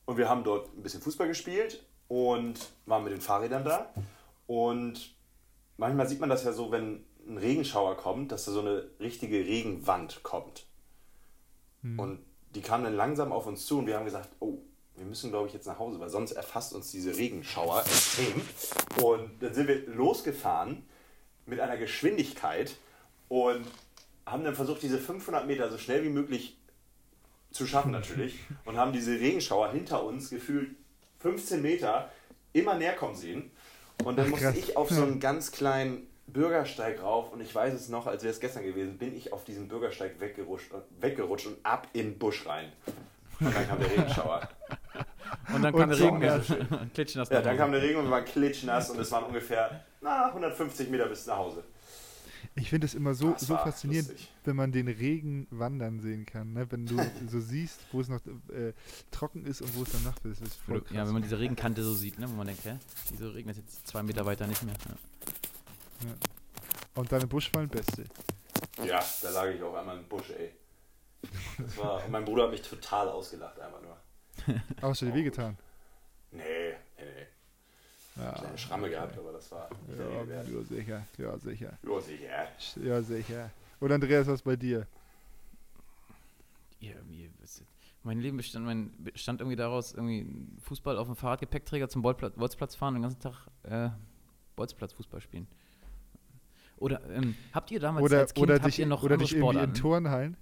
[0.05, 3.93] Und wir haben dort ein bisschen Fußball gespielt und waren mit den Fahrrädern da.
[4.47, 5.13] Und
[5.77, 9.37] manchmal sieht man das ja so, wenn ein Regenschauer kommt, dass da so eine richtige
[9.37, 10.65] Regenwand kommt.
[11.83, 11.99] Hm.
[11.99, 12.19] Und
[12.55, 14.57] die kam dann langsam auf uns zu und wir haben gesagt, oh,
[14.95, 18.41] wir müssen, glaube ich, jetzt nach Hause, weil sonst erfasst uns diese Regenschauer extrem.
[19.03, 20.83] Und dann sind wir losgefahren
[21.45, 22.75] mit einer Geschwindigkeit
[23.29, 23.65] und
[24.31, 26.57] haben dann versucht, diese 500 Meter so schnell wie möglich
[27.51, 30.75] zu schaffen natürlich und haben diese Regenschauer hinter uns gefühlt
[31.19, 32.09] 15 Meter
[32.53, 33.51] immer näher kommen sehen.
[34.03, 34.57] Und dann Ach, musste krass.
[34.57, 38.33] ich auf so einen ganz kleinen Bürgersteig rauf und ich weiß es noch, als wäre
[38.33, 42.45] es gestern gewesen, bin ich auf diesen Bürgersteig weggerutscht, weggerutscht und ab in den Busch
[42.45, 42.71] rein.
[43.39, 44.47] Und dann kam der Regenschauer.
[45.53, 46.89] und dann Und kam der so Regen.
[46.93, 49.83] klitschen das Ja, dann kam der Regen und wir waren klitschnass und es waren ungefähr
[50.01, 51.63] na, 150 Meter bis nach Hause.
[52.55, 54.29] Ich finde es immer so, Das so faszinierend, lustig.
[54.43, 56.53] wenn man den Regen wandern sehen kann.
[56.53, 56.69] Ne?
[56.71, 56.97] Wenn du
[57.29, 58.73] so siehst, wo es noch äh,
[59.11, 60.41] trocken ist und wo es dann Nacht ist.
[60.41, 62.77] Ist voll Ja, wenn man diese Regenkante so sieht, ne, wo man denkt, hä,
[63.11, 64.75] wieso regnet es jetzt zwei Meter weiter nicht mehr?
[66.05, 66.13] Ja.
[66.95, 68.05] Und dann im Busch fallen, beste.
[68.85, 70.51] Ja, da lag ich auch einmal im Busch, ey.
[71.57, 73.97] Das war, und mein Bruder hat mich total ausgelacht, einfach nur.
[74.77, 75.57] Aber hast du dir wehgetan?
[76.31, 76.43] Nee,
[76.97, 77.27] nee, nee.
[78.19, 80.47] Ja, Kleine Schramme gehabt, aber das war ja, wert.
[80.49, 81.05] ja, sicher.
[81.17, 81.77] Ja, sicher.
[81.83, 82.83] Ja, sicher.
[82.83, 83.51] Ja, sicher.
[83.79, 84.85] Und Andreas, was bei dir?
[86.79, 87.63] Ja, mir, was-
[88.03, 90.25] mein Leben bestand, mein, bestand irgendwie daraus, irgendwie
[90.61, 93.89] Fußball auf dem Fahrradgepäckträger zum Bolzplatz, Bolzplatz fahren und den ganzen Tag äh,
[94.55, 95.47] Bolzplatz Fußball spielen.
[96.77, 99.35] Oder ähm, habt ihr damals Oder, als Kind oder habt dich, ihr noch oder dich
[99.35, 99.73] irgendwie in?
[99.73, 100.37] Turnhallen?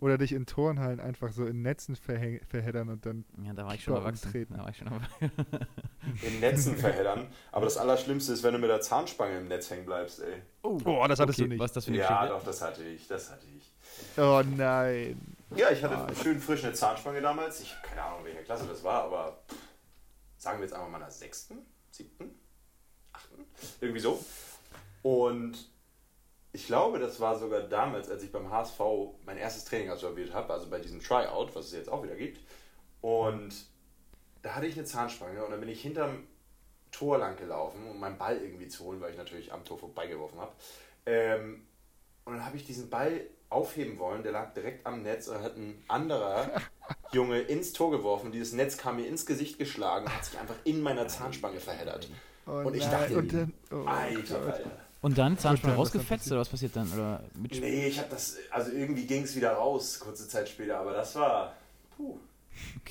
[0.00, 3.24] Oder dich in Turnhallen einfach so in Netzen verhäng- verheddern und dann.
[3.44, 4.26] Ja, da war ich schon erwachsen.
[4.26, 4.54] umtreten.
[4.54, 5.30] Da war ich schon erwachsen.
[6.22, 7.26] In Netzen verheddern.
[7.52, 10.42] Aber das Allerschlimmste ist, wenn du mit der Zahnspange im Netz hängen bleibst, ey.
[10.62, 11.58] Oh, das hattest Okay, du nicht.
[11.58, 12.28] Was ist das für eine Ja, Geschichte?
[12.38, 13.72] doch, das hatte ich, das hatte ich.
[14.16, 15.20] Oh nein.
[15.56, 17.60] Ja, ich hatte schön frisch eine Zahnspange damals.
[17.60, 19.42] Ich keine Ahnung, welcher Klasse das war, aber
[20.36, 21.58] sagen wir jetzt einfach mal einer sechsten,
[21.90, 22.30] siebten,
[23.12, 23.44] achten,
[23.80, 24.24] irgendwie so.
[25.02, 25.68] Und
[26.58, 28.80] ich glaube, das war sogar damals, als ich beim HSV
[29.24, 32.40] mein erstes Training absolviert habe, also bei diesem Tryout, was es jetzt auch wieder gibt.
[33.00, 33.54] Und
[34.42, 36.26] da hatte ich eine Zahnspange und dann bin ich hinterm
[36.90, 40.40] Tor lang gelaufen, um meinen Ball irgendwie zu holen, weil ich natürlich am Tor vorbeigeworfen
[40.40, 40.52] habe.
[41.06, 41.62] Ähm,
[42.24, 45.56] und dann habe ich diesen Ball aufheben wollen, der lag direkt am Netz und hat
[45.56, 46.50] ein anderer
[47.12, 48.32] Junge ins Tor geworfen.
[48.32, 52.10] Dieses Netz kam mir ins Gesicht geschlagen und hat sich einfach in meiner Zahnspange verheddert.
[52.48, 54.42] Oh Und ich dachte, und oh Alter.
[54.42, 54.87] Alter.
[55.00, 56.32] Und dann Zahnspange rausgefetzt passiert?
[56.32, 56.92] oder was passiert dann?
[56.92, 60.78] Oder mit Nee, ich habe das, also irgendwie ging es wieder raus, kurze Zeit später,
[60.80, 61.54] aber das war,
[61.96, 62.18] puh,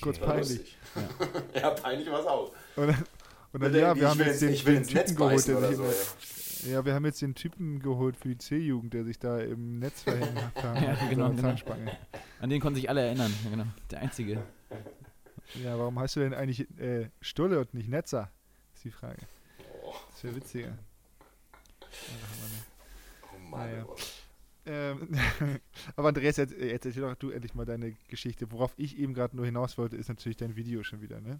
[0.01, 0.49] Kurz war peinlich.
[0.49, 0.77] lustig.
[1.53, 2.51] Ja, peinlich war es auch.
[2.75, 3.05] Und dann,
[3.51, 5.67] und dann ja, wir haben jetzt den, ich will den ins Netz Typen geholt, der
[5.67, 6.71] sich so, immer, ey.
[6.71, 10.01] Ja, wir haben jetzt den Typen geholt für die C-Jugend, der sich da im Netz
[10.03, 10.53] verhängt hat.
[10.81, 11.41] Ja, mit genau, genau.
[11.41, 11.97] Zahnspange.
[12.39, 13.33] An den konnten sich alle erinnern.
[13.43, 13.65] Ja, genau.
[13.91, 14.43] Der einzige.
[15.63, 18.31] Ja, warum heißt du denn eigentlich äh, Stulle und nicht Netzer?
[18.73, 19.19] Ist die Frage.
[20.11, 20.77] Das wäre witziger.
[23.33, 23.86] Oh Mann, Naja.
[23.88, 23.95] oh.
[24.65, 25.07] Ähm,
[25.95, 28.51] aber Andreas, jetzt, jetzt erzähl doch du endlich mal deine Geschichte.
[28.51, 31.39] Worauf ich eben gerade nur hinaus wollte, ist natürlich dein Video schon wieder, ne?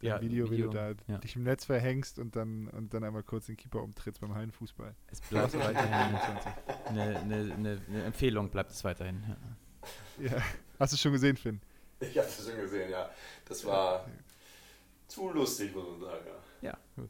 [0.00, 1.18] Dein Ja, Video, wie du Video, da ja.
[1.18, 4.94] dich im Netz verhängst und dann, und dann einmal kurz den Keeper umtrittst beim Hallenfußball.
[5.10, 9.22] Es bleibt weiterhin eine, eine, eine, eine Empfehlung, bleibt es weiterhin.
[9.26, 10.26] Ja.
[10.36, 10.42] Ja.
[10.78, 11.60] Hast du schon gesehen, Finn?
[12.00, 13.08] Ich habe das schon gesehen, ja.
[13.46, 14.06] Das war
[15.08, 16.26] zu lustig, muss man sagen.
[16.60, 16.68] Ja.
[16.70, 17.08] Ja, gut.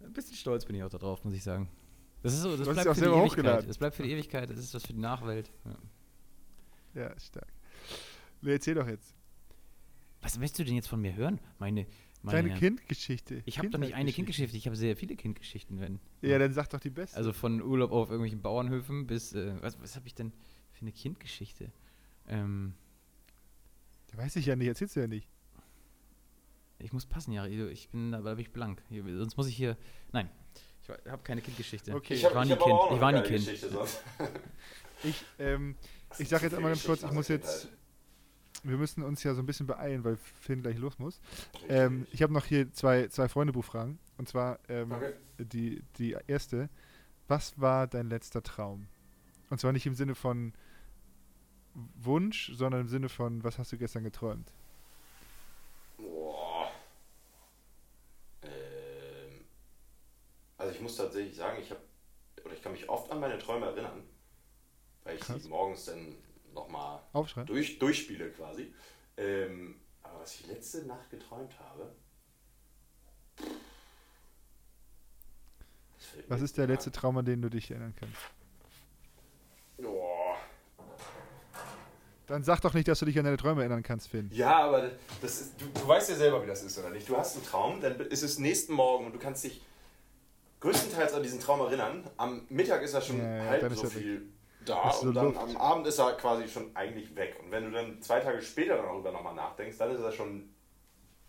[0.00, 0.06] Ja.
[0.06, 1.68] Ein bisschen stolz bin ich auch darauf, muss ich sagen.
[2.22, 3.68] Das ist so, das Du bleibt es für die Ewigkeit.
[3.68, 5.50] Das bleibt für die Ewigkeit, das ist was für die Nachwelt.
[5.64, 7.02] Ja.
[7.02, 7.46] Ja, stark.
[8.40, 9.14] Nee, erzähl doch jetzt.
[10.20, 11.40] Was möchtest du denn jetzt von mir hören?
[11.58, 11.86] Meine,
[12.22, 12.58] Meine Deine.
[12.58, 13.42] Kindgeschichte.
[13.46, 16.00] Ich habe doch nicht eine Kindgeschichte, ich habe sehr viele Kindgeschichten, wenn.
[16.22, 17.16] Ja, dann sag doch die beste.
[17.16, 20.32] Also von Urlaub auf irgendwelchen Bauernhöfen bis, äh, was, was habe ich denn
[20.72, 21.70] für eine Kindgeschichte?
[22.26, 22.74] Ähm,
[24.14, 25.28] Weiß ich ja nicht, erzählst du ja nicht.
[26.78, 28.82] Ich muss passen, ja, ich bin, da bin ich blank.
[28.88, 29.76] Hier, sonst muss ich hier,
[30.12, 30.28] nein,
[30.82, 31.94] ich habe keine Kindgeschichte.
[31.94, 32.14] Okay.
[32.14, 33.48] ich, hab- war nie aber Kind, ich war nie Kind.
[35.04, 35.76] Ich, ähm,
[36.10, 37.68] ich sind sag jetzt einmal ganz kurz, ich muss jetzt,
[38.64, 41.20] wir müssen uns ja so ein bisschen beeilen, weil Finn gleich los muss.
[41.68, 44.00] Ähm, ich habe noch hier zwei, zwei Freundebuchfragen.
[44.16, 45.12] Und zwar ähm, Okay.
[45.38, 46.68] die, die erste.
[47.28, 48.88] Was war dein letzter Traum?
[49.50, 50.52] Und zwar nicht im Sinne von
[51.94, 54.52] Wunsch, sondern im Sinne von, was hast du gestern geträumt?
[55.96, 56.72] Boah.
[58.42, 59.44] Ähm,
[60.68, 61.80] also ich muss tatsächlich sagen, ich habe,
[62.44, 64.02] oder ich kann mich oft an meine Träume erinnern,
[65.02, 65.42] weil ich Krass.
[65.42, 66.14] sie morgens dann
[66.52, 67.00] nochmal
[67.46, 68.74] durch, durchspiele quasi.
[69.16, 71.90] Ähm, aber was ich letzte Nacht geträumt habe.
[76.28, 78.18] Was ist der nicht letzte Traum, an den du dich erinnern kannst?
[79.78, 80.36] Boah.
[82.26, 84.28] Dann sag doch nicht, dass du dich an deine Träume erinnern kannst, Finn.
[84.34, 84.90] Ja, aber
[85.22, 87.08] das ist, du, du weißt ja selber, wie das ist, oder nicht?
[87.08, 89.62] Du hast einen Traum, dann ist es nächsten Morgen und du kannst dich
[90.60, 92.08] größtenteils an diesen Traum erinnern.
[92.16, 94.02] Am Mittag ist er schon Ja, ja, halb so er weg.
[94.02, 94.28] viel
[94.64, 95.38] da und dann Luft.
[95.38, 97.38] am Abend ist er quasi schon eigentlich weg.
[97.42, 100.50] Und wenn du dann zwei Tage später darüber nochmal nachdenkst, dann ist er schon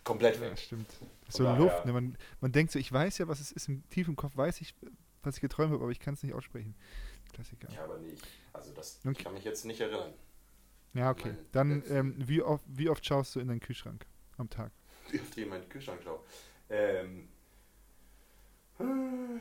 [0.03, 0.57] komplett Ja, weg.
[0.59, 0.87] stimmt.
[0.89, 1.85] Das ist Von so daher- Luft.
[1.85, 1.93] Ne?
[1.93, 3.69] Man, man denkt so, ich weiß ja, was es ist.
[3.69, 4.75] Im tiefen Kopf weiß ich,
[5.23, 6.75] was ich geträumt habe, aber ich kann es nicht aussprechen.
[7.31, 7.67] Klassiker.
[7.69, 8.21] Ich aber nicht.
[8.51, 9.11] Also das Okay.
[9.17, 10.11] ich kann mich jetzt nicht erinnern.
[10.95, 11.29] Ja, okay.
[11.29, 14.05] Mein Dann, ähm, wie, oft, wie oft schaust du in deinen Kühlschrank
[14.37, 14.71] am Tag?
[15.11, 16.19] Wie oft ich in meinen Kühlschrank schaue.
[16.69, 17.29] Ähm,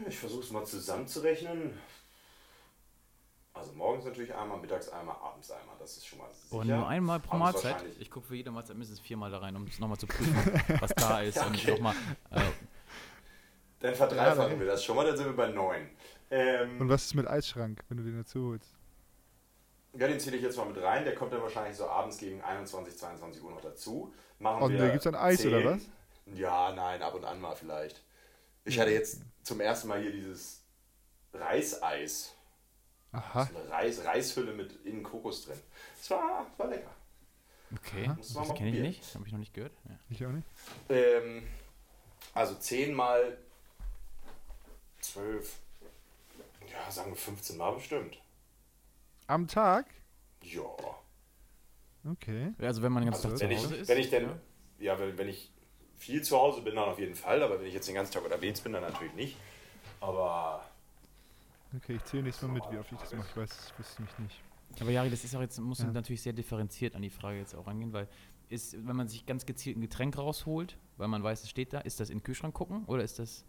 [0.09, 1.79] ich versuche es mal zusammenzurechnen.
[3.55, 5.77] Also morgens natürlich einmal, mittags einmal, abends einmal.
[5.79, 6.57] Das ist schon mal sicher.
[6.57, 7.85] Und nur einmal pro Abends Mahlzeit.
[7.99, 10.37] Ich gucke für jede Mahlzeit mindestens viermal da rein, um es nochmal zu prüfen,
[10.81, 11.43] was da ist.
[11.45, 11.71] Und Okay.
[11.71, 11.95] nochmal,
[12.31, 12.41] äh,
[13.81, 15.89] Dann verdreifachen Ja, wir das schon mal, dann sind wir bei neun.
[16.31, 18.77] Ähm, Und was ist mit Eisschrank, wenn du den dazu holst?
[19.95, 21.05] ja, den zähle ich jetzt mal mit rein.
[21.05, 24.13] Der kommt dann wahrscheinlich so abends gegen 21, 22 Uhr noch dazu.
[24.39, 25.65] Machen Und wir da gibt's dann Eis, oder 10.
[25.65, 25.91] was?
[26.27, 28.05] Ja, nein, ab und an mal vielleicht.
[28.69, 30.63] Ich hatte jetzt zum ersten Mal hier dieses
[31.33, 32.35] Reiseis.
[33.13, 33.47] Aha.
[33.47, 35.59] So eine Reis, Reishülle mit innen Kokos drin.
[35.99, 36.91] Das war, war lecker.
[37.75, 38.17] okay, Aha.
[38.17, 39.73] das kenne ich nicht, habe ich noch nicht gehört.
[39.89, 39.99] Ja.
[40.11, 40.47] Ich auch nicht.
[40.91, 41.43] Ähm,
[42.35, 43.39] also 10 mal
[45.01, 45.59] 12.
[46.71, 48.21] Ja, sagen wir 15 Mal bestimmt.
[49.27, 49.87] Am Tag?
[50.43, 50.63] Ja.
[52.05, 52.53] Okay.
[52.59, 53.89] Also wenn man den ganzen Also, Tag Wenn zu ich, ist.
[53.89, 54.39] wenn ich denn, ja.
[54.93, 55.51] ja, wenn, wenn ich
[55.99, 57.43] viel zu Hause bin, dann auf jeden Fall.
[57.43, 59.37] Aber wenn ich jetzt den ganzen Tag unterwegs bin, dann natürlich nicht.
[60.01, 60.65] Aber
[61.77, 63.29] Okay, ich zähle nächstes Mal mit, wie oft ich das mache.
[63.31, 64.43] Ich weiß ich weiß es nämlich nicht.
[64.81, 65.87] Aber Jari, das ist auch jetzt, muss Ja.
[65.87, 68.09] man natürlich sehr differenziert an die Frage jetzt auch rangehen, weil
[68.49, 71.81] ist, wenn man sich ganz gezielt ein Getränk rausholt, weil man weiß, es steht da,
[71.81, 73.45] ist das in den Kühlschrank gucken oder ist das.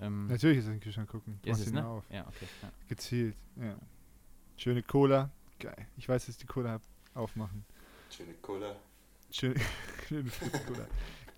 [0.00, 1.38] Ähm, Natürlich ist es in den Kühlschrank gucken.
[1.42, 1.86] Du ist es, ihn ne?
[1.86, 2.04] auf.
[2.10, 2.48] Ja, okay.
[2.62, 2.70] Ja.
[2.88, 3.76] Gezielt, ja.
[4.56, 5.30] Schöne Cola.
[5.60, 5.86] Geil.
[5.96, 6.82] Ich weiß, dass die Cola hab.
[7.14, 7.64] aufmachen.
[8.10, 8.74] schöne Cola.
[9.30, 9.54] Schöne,
[10.08, 10.30] schöne
[10.66, 10.86] Cola.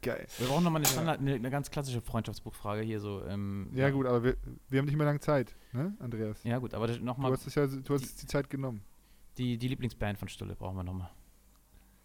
[0.02, 0.26] Geil.
[0.38, 3.24] Wir brauchen nochmal eine, Standard, eine, eine ganz klassische Freundschaftsbuchfrage hier so.
[3.24, 4.36] Ähm, Ja, gut, aber wir,
[4.68, 6.42] wir haben nicht mehr lange Zeit, ne, Andreas?
[6.42, 8.82] Ja, gut, aber Du nochmal hast, es ja, du hast die Zeit genommen.
[9.38, 11.10] die, die Lieblingsband von Stulle brauchen wir nochmal.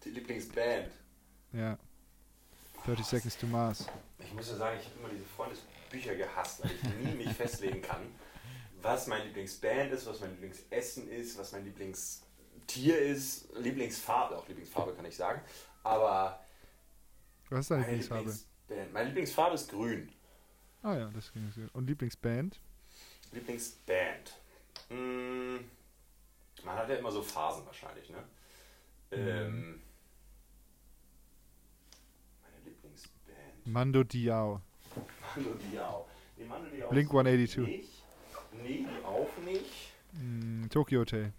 [0.04, 0.90] Die Lieblingsband.
[1.52, 1.76] Ja.
[2.86, 3.86] 30 Seconds to Mars.
[4.20, 7.82] Ich muss ja sagen, ich habe immer diese Freundesbücher gehasst, weil ich nie mich festlegen
[7.82, 8.02] kann,
[8.80, 14.94] was mein Lieblingsband ist, was mein Lieblingsessen ist, was mein Lieblingstier ist, Lieblingsfarbe, auch Lieblingsfarbe
[14.94, 15.40] kann ich sagen.
[15.82, 16.40] Aber
[17.50, 18.30] Was ist deine meine Lieblingsfarbe?
[18.30, 20.12] Lieblingsband, meine Lieblingsfarbe ist grün.
[20.82, 21.62] Ah ja, das ging so.
[21.72, 22.60] Und Lieblingsband?
[23.32, 24.38] Lieblingsband.
[24.90, 25.56] Mm,
[26.64, 28.18] man hat ja immer so Phasen wahrscheinlich, ne?
[29.10, 29.80] Ähm,
[32.42, 33.66] meine Lieblingsband.
[33.66, 34.60] Mando Diao.
[35.34, 36.06] Mando Diao.
[36.36, 37.66] Nee, Mando Diao Blink ist 182.
[37.66, 37.88] Nicht.
[38.62, 39.92] Nee, die auch nicht.
[40.12, 41.32] Mm, Tokyo Hotel.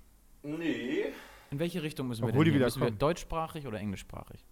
[0.43, 1.05] Nee.
[1.51, 2.59] In welche Richtung müssen wir Obwohl denn die gehen?
[2.59, 2.99] wieder Müssen wir kommen.
[2.99, 4.43] deutschsprachig oder englischsprachig?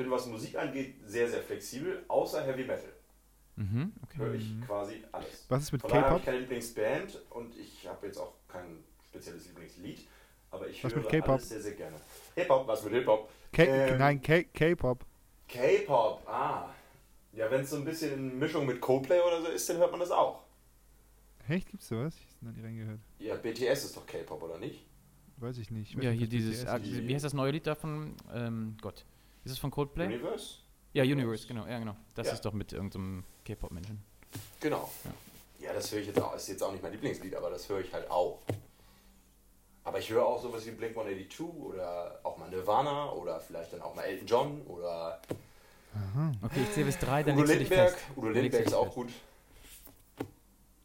[0.00, 2.92] Ich bin, was Musik angeht, sehr, sehr flexibel, außer Heavy Metal.
[3.56, 4.18] Mhm, okay.
[4.18, 5.44] Höre ich quasi alles.
[5.48, 6.20] Was ist mit Von daher habe K-Pop?
[6.20, 10.06] ich keine Lieblingsband und ich habe jetzt auch kein spezielles Lieblingslied,
[10.52, 11.28] aber ich Was höre mit K-Pop?
[11.30, 11.96] alles sehr, sehr gerne.
[12.36, 13.28] Hip-Hop, was mit Hip-Hop?
[13.56, 15.04] Ähm, Nein, K- K-Pop.
[15.48, 16.72] K-Pop, ah.
[17.32, 19.90] Ja, wenn es so ein bisschen in Mischung mit Coldplay oder so ist, dann hört
[19.90, 20.44] man das auch.
[21.48, 22.14] Echt, gibt's sowas?
[22.20, 23.00] Ich habe noch nie reingehört.
[23.18, 24.86] Ja, BTS ist doch K-Pop, oder nicht?
[25.38, 25.90] Weiß ich nicht.
[25.90, 28.14] Ich weiß Ja, nicht, hier dieses, ah, wie heißt das neue Lied davon?
[28.32, 29.04] Ähm, Gott.
[29.44, 30.06] Ist es von Coldplay?
[30.06, 30.56] Universe?
[30.92, 31.96] Ja, Universe, genau, ja genau.
[32.14, 32.32] Das Ja.
[32.34, 34.02] ist doch mit irgendeinem K-Pop-Menschen.
[34.60, 34.90] Genau.
[35.04, 35.66] Ja.
[35.68, 35.72] Ja.
[35.74, 36.34] das höre ich jetzt auch.
[36.34, 38.40] Ist jetzt auch nicht mein Lieblingslied, aber das höre ich halt auch.
[39.84, 43.80] Aber ich höre auch sowas wie Blink 182 oder auch mal Nirvana oder vielleicht dann
[43.82, 45.20] auch mal Elton John oder
[45.94, 46.32] Aha.
[46.42, 47.96] Okay, ich zähle bis drei, dann Udo legst du dich fest.
[48.14, 49.08] Udo du dich ist auch gut.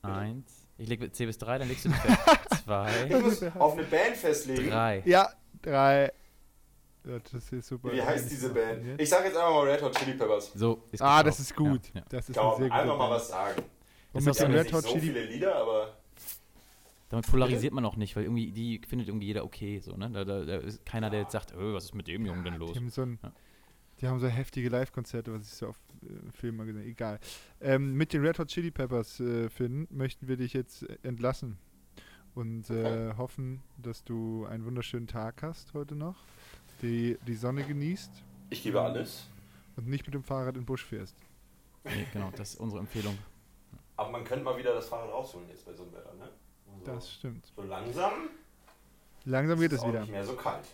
[0.02, 0.52] Eins.
[0.78, 2.64] Ich zähle bis drei, dann legst du dich fest.
[2.64, 4.70] Zwei, Ich muss auf eine Band festlegen.
[4.70, 5.02] drei.
[5.06, 5.30] Ja,
[5.62, 6.12] drei.
[7.06, 7.92] Ja, das ist super.
[7.92, 9.00] Wie heißt diese Band?
[9.02, 10.52] Ich sage jetzt einfach mal Red Hot Chili Peppers.
[10.54, 11.82] So, ist Ah, gut das ist gut.
[11.94, 12.06] Ja, ja.
[12.10, 13.62] Das ist Komm, sehr einfach mal was sagen.
[14.14, 15.98] Und Ist mit den so Red nicht Hot so Chili viele Lieder, aber
[17.10, 19.80] Damit polarisiert man auch nicht, weil irgendwie die findet irgendwie jeder okay.
[19.80, 20.10] So, ne?
[20.12, 22.56] da, da, da ist keiner, der jetzt sagt, oh, was ist mit dem Jungen denn
[22.56, 22.72] los?
[22.74, 23.32] Die haben so, ein, Ja.
[24.02, 26.90] die haben so heftige Live-Konzerte, was ich so auf äh, Filmen mal gesehen habe.
[26.90, 27.20] Egal.
[27.60, 31.58] Ähm, mit den Red Hot Chili Peppers, äh, Finn, möchten wir dich jetzt äh, entlassen
[32.36, 36.16] und äh, hoffen, dass du einen wunderschönen Tag hast heute noch,
[36.84, 38.12] die, die Sonne genießt
[38.50, 39.28] ich gebe alles.
[39.78, 41.16] und nicht mit dem Fahrrad in den Busch fährst.
[41.84, 43.18] Nee, genau, das ist unsere Empfehlung.
[43.98, 46.30] Aber man könnte mal wieder das Fahrrad rausholen jetzt bei so einem Wetter, ne?
[46.80, 47.52] Also, Das stimmt.
[47.56, 48.12] so langsam
[49.26, 50.02] Langsam geht ist es auch wieder.
[50.02, 50.66] nicht mehr so kalt.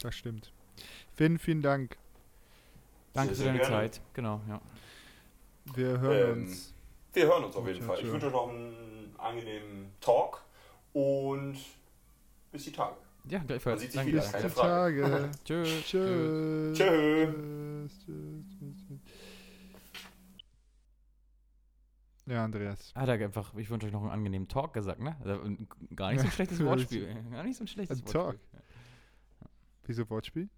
[0.00, 0.52] Das stimmt.
[1.14, 1.96] Finn, vielen Dank.
[3.12, 3.72] Danke für deine gerne.
[3.74, 4.00] Zeit.
[4.12, 4.60] Genau, ja.
[5.76, 6.74] Wir hören Ähm, uns.
[7.12, 8.00] Wir hören uns auf jeden Fall.
[8.00, 10.42] Ich wünsche euch noch einen angenehmen Talk
[10.92, 11.56] und
[12.50, 12.96] bis die Tage.
[13.26, 13.80] Ja, Man gleichfalls.
[13.80, 14.12] sieht sich Danke.
[14.12, 14.22] wieder.
[14.22, 15.02] Bis keine Frage.
[15.02, 15.30] Tage.
[15.44, 15.84] Tschüss.
[15.84, 15.86] Tschüss.
[15.86, 16.72] Tschö.
[16.74, 19.00] Tschüss, tschüss, tschüss, tschüss.
[22.26, 22.92] Ja, Andreas.
[22.94, 25.16] Hat er einfach, ich wünsche euch noch einen angenehmen Talk gesagt, ne?
[25.24, 25.42] Also,
[25.94, 27.14] gar nicht so ein schlechtes Ja, Wortspiel.
[27.30, 28.26] Gar nicht so ein schlechtes Ein Talk.
[28.26, 28.60] Wortspiel.
[29.86, 30.48] Wieso Wortspiel?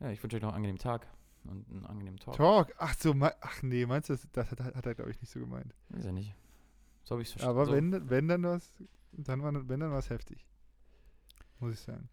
[0.00, 1.06] Ja, ich wünsche euch noch einen angenehmen Tag
[1.44, 2.36] und einen angenehmen Talk.
[2.36, 2.74] Talk.
[2.78, 5.40] Ach so, ach nee, meinst du, das, das hat, hat er, glaube ich, nicht so
[5.40, 5.74] gemeint.
[5.88, 6.34] Weiß ja nicht.
[7.02, 7.58] So habe ich es verstanden.
[7.58, 7.72] Aber so.
[7.72, 8.72] wenn, wenn dann was,
[9.12, 10.46] dann war, wenn dann war es heftig.
[11.60, 12.08] Muss ich sagen.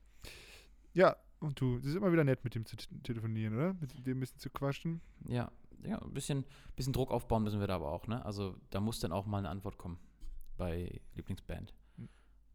[0.93, 3.73] Ja, und du, es ist immer wieder nett, mit dem zu telefonieren, oder?
[3.75, 5.01] Mit dem ein bisschen zu quatschen.
[5.27, 5.51] Ja,
[5.84, 8.23] ja, ein bisschen, bisschen Druck aufbauen müssen wir da aber auch, ne?
[8.25, 9.99] Also da muss dann auch mal eine Antwort kommen
[10.58, 11.73] bei Lieblingsband.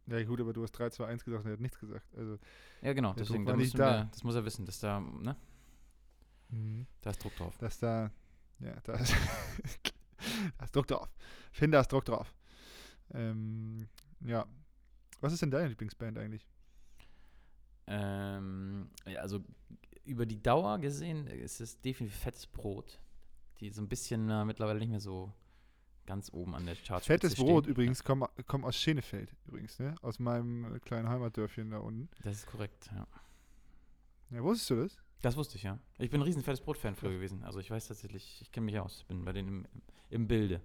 [0.07, 2.13] Ja, gut, aber du hast 3, 2, 1 gesagt und er hat nichts gesagt.
[2.17, 2.39] Also,
[2.83, 3.99] Ja, genau, deswegen, da müssen da.
[4.01, 5.37] wir, das muss er wissen, dass da, ne?
[7.03, 7.57] Da ist Druck drauf.
[7.59, 8.11] dass da,
[8.59, 9.15] ja, da ist,
[10.59, 11.09] da ist Druck drauf.
[11.53, 12.35] Finn, da ist Druck drauf.
[13.13, 13.87] Ähm,
[14.25, 14.47] ja.
[15.21, 16.49] Was ist denn deine Lieblingsband eigentlich?
[17.93, 19.41] Ähm, ja, also
[20.05, 23.01] über die Dauer gesehen ist es definitiv fettes Brot,
[23.59, 25.33] die so ein bisschen äh, mittlerweile nicht mehr so
[26.07, 27.35] ganz oben an der Chartspitze Fettes.
[27.35, 29.95] Brot übrigens, kommen komm aus Schenefeld übrigens, ne?
[30.03, 32.09] Aus meinem äh, kleinen Heimatdörfchen da unten.
[32.23, 33.07] Das ist korrekt, ja.
[34.31, 34.97] Ja, wusstest du das?
[35.23, 35.79] Das wusste ich, ja.
[35.99, 37.43] Ich bin ein riesen fettes Brot-Fan früher gewesen.
[37.43, 39.67] Also ich weiß tatsächlich, ich kenne mich aus, bin bei denen im,
[40.11, 40.61] im Bilde.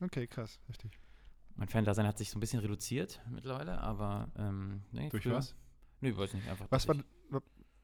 [0.00, 0.98] Okay, krass, richtig.
[1.56, 5.54] Mein Fan-Dasein hat sich so ein bisschen reduziert mittlerweile, aber ähm, nee, Durch früher- was?
[6.02, 6.66] Nee, weiß nicht, einfach.
[6.68, 6.96] Was war,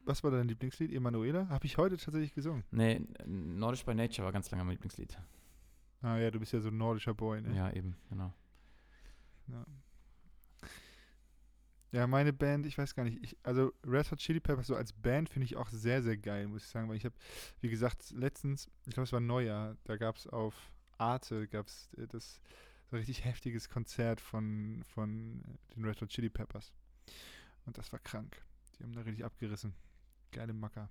[0.05, 0.93] was war dein Lieblingslied?
[0.93, 1.49] Emanuela?
[1.49, 2.65] Habe ich heute tatsächlich gesungen.
[2.71, 5.17] Nee, Nordisch by Nature war ganz lange mein Lieblingslied.
[6.03, 7.57] Ah ja, du bist ja so ein nordischer Boy, ne?
[7.57, 8.35] Ja, eben, genau.
[9.47, 9.65] Ja.
[11.91, 13.23] Ja, meine Band, ich weiß gar nicht.
[13.23, 16.47] Ich, also Red Hot Chili Peppers so als Band finde ich auch sehr, sehr geil,
[16.49, 16.89] muss ich sagen.
[16.89, 17.15] Weil ich habe,
[17.61, 20.55] wie gesagt, letztens, ich glaube es war Neujahr, da gab es auf
[20.99, 22.41] Arte, gab es das
[22.91, 25.43] so ein richtig heftiges Konzert von, von
[25.75, 26.73] den Red Hot Chili Peppers.
[27.69, 28.43] Und das war krank.
[28.79, 29.75] Die haben da richtig abgerissen.
[30.33, 30.89] Geile Macker.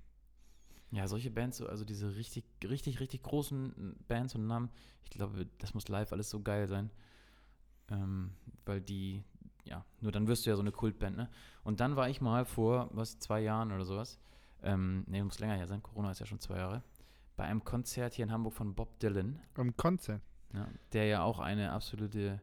[0.91, 4.69] Ja, solche Bands, so, also diese richtig, richtig, richtig großen Bands und Namen,
[5.03, 6.91] ich glaube, das muss live alles so geil sein.
[7.89, 8.31] Ähm,
[8.63, 9.23] weil die,
[9.65, 11.29] ja, nur dann wirst du ja so eine Kultband, ne?
[11.63, 14.19] Und dann war ich mal vor, was, zwei Jahren oder sowas,
[14.61, 16.83] ähm, ne, muss länger her sein, Corona ist ja schon zwei Jahre,
[17.37, 20.21] bei einem Konzert hier in Hamburg von Bob Dylan, Am Konzert.
[20.53, 22.39] ja, der ja auch eine absolute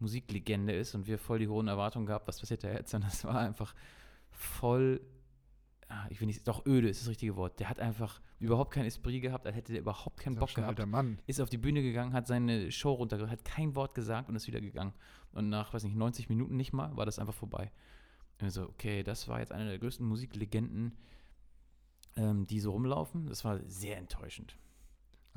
[0.00, 2.94] Musiklegende ist und wir voll die hohen Erwartungen gehabt, was passiert da jetzt?
[2.94, 3.74] Und das war einfach
[4.30, 5.00] voll,
[5.88, 7.58] ah, ich will nicht, doch öde ist das richtige Wort.
[7.58, 10.68] Der hat einfach überhaupt kein Esprit gehabt, als hätte der überhaupt keinen Bock gehabt.
[10.68, 11.18] alter Mann.
[11.26, 14.46] Ist auf die Bühne gegangen, hat seine Show runtergebracht, hat kein Wort gesagt und ist
[14.46, 14.92] wieder gegangen.
[15.32, 17.70] Und nach, weiß nicht, 90 Minuten nicht mal, war das einfach vorbei.
[18.40, 20.96] Also, okay, das war jetzt eine der größten Musiklegenden,
[22.16, 23.26] ähm, die so rumlaufen.
[23.26, 24.56] Das war sehr enttäuschend.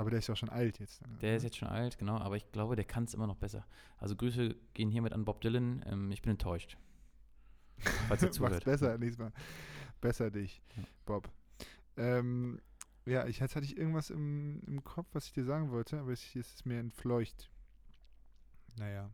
[0.01, 1.01] Aber der ist ja auch schon alt jetzt.
[1.07, 1.17] ne?
[1.21, 3.65] Der ist jetzt schon alt, genau, aber ich glaube, der kann es immer noch besser.
[3.97, 5.83] Also Grüße gehen hiermit an Bob Dylan.
[5.85, 6.77] Ähm, ich bin enttäuscht.
[8.07, 8.65] Falls er Mach's zuhört.
[8.65, 9.31] besser nächstes Mal.
[10.01, 10.83] Besser dich, Ja.
[11.05, 11.29] Bob.
[11.97, 12.59] Ähm,
[13.05, 16.11] ja, ich, jetzt hatte ich irgendwas im, im Kopf, was ich dir sagen wollte, aber
[16.11, 17.51] es, es ist mir entfleucht.
[18.77, 19.11] Naja.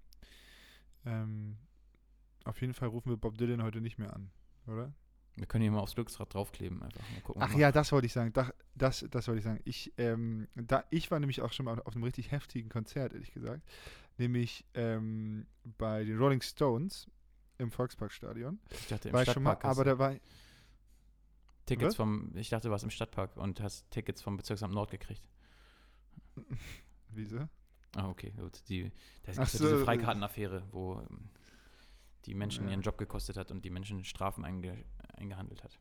[1.06, 1.58] Ähm,
[2.46, 4.30] auf jeden Fall rufen wir Bob Dylan heute nicht mehr an,
[4.68, 4.94] oder?
[5.38, 7.00] Wir können hier mal aufs Glücksrad draufkleben einfach.
[7.14, 8.34] Mal gucken, Ach was ja, das wollte ich sagen.
[8.34, 9.60] Das, das, das wollte ich sagen.
[9.66, 13.32] Ich, ähm, da, ich war nämlich auch schon mal auf einem richtig heftigen Konzert, ehrlich
[13.32, 13.62] gesagt.
[14.18, 15.46] Nämlich ähm,
[15.78, 17.08] bei den Rolling Stones
[17.60, 18.60] im Volksparkstadion.
[18.72, 20.16] Ich dachte, im War mal, Stadtpark hast aber da war,
[21.68, 21.96] Tickets Was?
[21.96, 25.22] vom, ich dachte, du warst im Stadtpark und hast Tickets vom Bezirksamt Nord gekriegt.
[27.10, 27.48] wieso?
[27.96, 28.62] Ah, okay, gut.
[28.70, 28.92] Die,
[29.24, 31.30] da ja so, diese äh, Freikartenaffäre, wo ähm,
[32.26, 34.84] die Menschen ihren Job gekostet hat und die Menschen Strafen einge,
[35.18, 35.80] eingehandelt hat.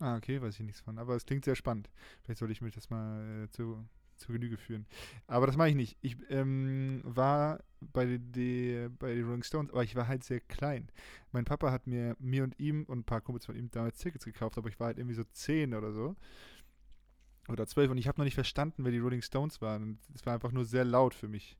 [0.00, 0.98] Ah, okay, weiß ich nichts von.
[0.98, 1.90] Aber es klingt sehr spannend.
[2.22, 3.84] Vielleicht sollte ich mir das mal äh, zu,
[4.16, 4.86] zu Genüge führen.
[5.26, 5.96] Aber das mache ich nicht.
[6.02, 10.88] Ich ähm, war bei den bei den Rolling Stones, aber ich war halt sehr klein.
[11.32, 14.24] Mein Papa hat mir, mir und ihm und ein paar Kumpels von ihm damals Tickets
[14.24, 16.16] gekauft, aber ich war halt irgendwie so zehn oder so.
[17.48, 19.98] Oder zwölf und ich habe noch nicht verstanden, wer die Rolling Stones waren.
[20.14, 21.56] Es war einfach nur sehr laut für mich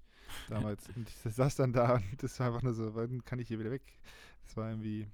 [0.49, 0.89] damals.
[0.97, 3.59] und ich saß dann da und das war einfach nur so, wann kann ich hier
[3.59, 3.82] wieder weg?
[4.45, 5.09] Das war irgendwie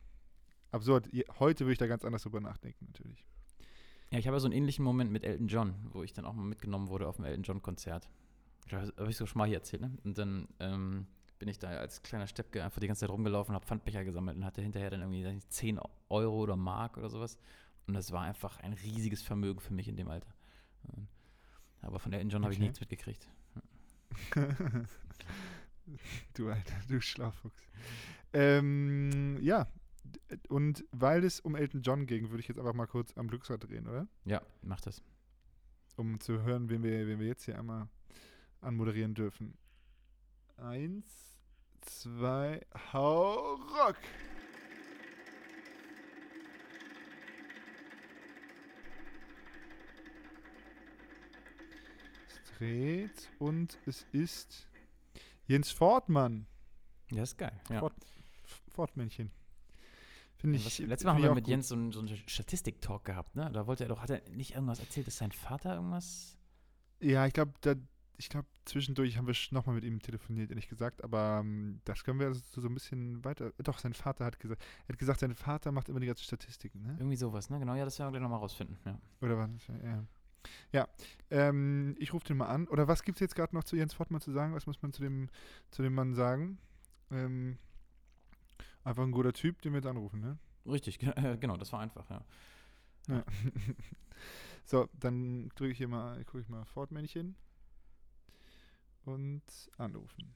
[0.75, 1.09] absurd.
[1.39, 3.25] Heute würde ich da ganz anders drüber nachdenken, natürlich.
[4.11, 6.45] Ja, ich habe so einen ähnlichen Moment mit Elton John, wo ich dann auch mal
[6.45, 8.09] mitgenommen wurde auf dem Elton John-Konzert.
[8.71, 9.97] Habe ich so schon mal hier erzählt, ne?
[10.05, 11.07] Und dann ähm,
[11.39, 14.45] bin ich da als kleiner Steppke einfach die ganze Zeit rumgelaufen, habe Pfandbecher gesammelt und
[14.45, 17.39] hatte hinterher dann irgendwie nicht, 10 Euro oder Mark oder sowas.
[17.87, 20.33] Und das war einfach ein riesiges Vermögen für mich in dem Alter.
[21.83, 22.45] Aber von Elton John okay.
[22.45, 23.29] habe ich nichts mitgekriegt.
[26.35, 27.63] du Alter, du Schlaufuchs.
[28.33, 29.69] Ähm, ja,
[30.49, 33.69] und weil es um Elton John ging, würde ich jetzt einfach mal kurz am Glücksrad
[33.69, 34.07] drehen, oder?
[34.25, 35.03] Ja, mach das.
[35.97, 37.89] Um zu hören, wen wir, wen wir jetzt hier einmal
[38.61, 39.57] anmoderieren dürfen.
[40.57, 41.41] Eins,
[41.83, 42.61] zwei,
[42.93, 43.97] hau rock!
[52.29, 54.69] Es dreht und es ist
[55.47, 56.47] Jens Fortmann.
[57.11, 57.61] Ja, ist geil.
[57.69, 57.81] Ja.
[57.81, 57.95] Fort,
[58.69, 59.31] Fortmännchen.
[60.45, 60.79] Finde ich.
[60.79, 61.51] Ja, letztes Mal haben wir mit gut.
[61.51, 63.51] Jens so, einen, so Statistik-Talk gehabt, ne?
[63.53, 66.37] Da wollte er doch, hat er nicht irgendwas erzählt, dass sein Vater irgendwas.
[67.01, 67.53] Ja, ich glaube,
[68.17, 72.21] ich glaube, zwischendurch haben wir nochmal mit ihm telefoniert, ehrlich gesagt, aber ähm, das können
[72.21, 73.53] wir so, so ein bisschen weiter.
[73.59, 76.83] Doch, sein Vater hat gesagt, er hat gesagt, sein Vater macht immer die ganzen Statistiken,
[76.83, 76.97] ne?
[76.99, 77.59] Irgendwie sowas, ne?
[77.59, 78.99] Genau, ja, das werden wir gleich nochmal rausfinden, ja.
[79.23, 79.51] Oder was?
[79.83, 80.05] Ja.
[80.73, 80.89] Ja,
[81.31, 82.69] ähm, ich rufe den mal an.
[82.69, 84.55] Oder was gibt es jetzt gerade noch zu Jens Fortmann zu sagen?
[84.55, 85.31] Was muss man zu dem,
[85.71, 86.59] zu dem Mann sagen?
[87.11, 87.57] Ähm,
[88.85, 90.39] Einfach ein guter Typ, den wir jetzt anrufen, ne?
[90.67, 92.23] Richtig, genau, das war einfach, ja.
[93.09, 93.25] ja.
[94.67, 97.35] so, dann drücke ich hier mal, gucke ich mal Fortmännchen
[99.07, 99.43] und
[99.79, 100.35] anrufen.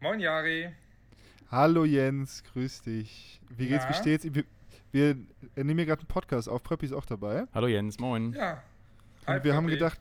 [0.00, 0.81] Moin Jari.
[1.52, 3.38] Hallo Jens, grüß dich.
[3.50, 4.24] Wie geht's, wie steht's?
[4.24, 4.44] Wir,
[4.90, 5.16] wir
[5.54, 7.44] nehmen hier gerade einen Podcast auf, Pröppi ist auch dabei.
[7.52, 8.32] Hallo Jens, moin.
[8.32, 8.42] Ja.
[8.52, 9.50] Hi, Und wir Pröppi.
[9.50, 10.00] haben gedacht,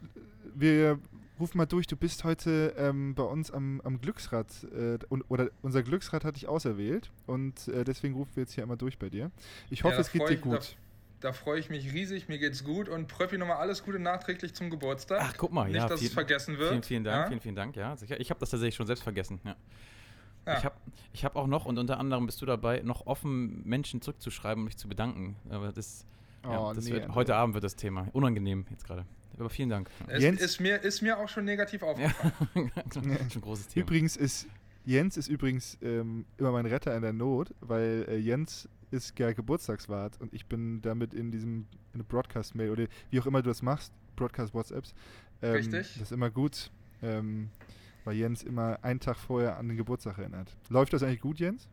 [0.55, 0.97] wir
[1.41, 5.49] rufen mal durch, du bist heute ähm, bei uns am, am Glücksrad äh, und, oder
[5.61, 9.09] unser Glücksrad hat dich auserwählt und äh, deswegen rufen wir jetzt hier einmal durch bei
[9.09, 9.29] dir.
[9.69, 10.77] Ich hoffe, ja, es geht dir gut.
[11.19, 14.53] Da, da freue ich mich riesig, mir geht's gut und Pröppi nochmal alles Gute nachträglich
[14.53, 15.19] zum Geburtstag.
[15.21, 15.89] Ach, guck mal, Nicht, ja.
[15.89, 16.69] dass viel, es vergessen wird.
[16.69, 17.27] Vielen, vielen Dank, ja?
[17.27, 18.17] vielen, vielen Dank, ja, sicher.
[18.21, 19.57] Ich habe das tatsächlich schon selbst vergessen, ja.
[20.45, 20.57] Ja.
[20.57, 20.75] Ich habe
[21.13, 24.65] ich hab auch noch, und unter anderem bist du dabei, noch offen Menschen zurückzuschreiben und
[24.65, 25.35] mich zu bedanken.
[25.49, 26.05] Aber das,
[26.43, 28.07] oh, ja, das nee, wird, heute Abend wird das Thema.
[28.13, 29.05] Unangenehm jetzt gerade.
[29.37, 29.89] Aber vielen Dank.
[30.07, 32.33] Es Jens, ist, mir, ist mir auch schon negativ aufgefallen.
[32.55, 33.85] Ja, schon ein großes Thema.
[33.85, 34.47] Übrigens ist
[34.83, 39.31] Jens ist übrigens ähm, immer mein Retter in der Not, weil äh, Jens ist ja
[39.31, 43.61] Geburtstagswart und ich bin damit in diesem in Broadcast-Mail oder wie auch immer du das
[43.61, 44.93] machst, Broadcast-WhatsApps.
[45.41, 45.93] Ähm, Richtig.
[45.93, 46.71] Das ist immer gut.
[47.03, 47.49] Ähm,
[48.03, 50.55] weil Jens immer einen Tag vorher an den Geburtstag erinnert.
[50.69, 51.67] Läuft das eigentlich gut, Jens?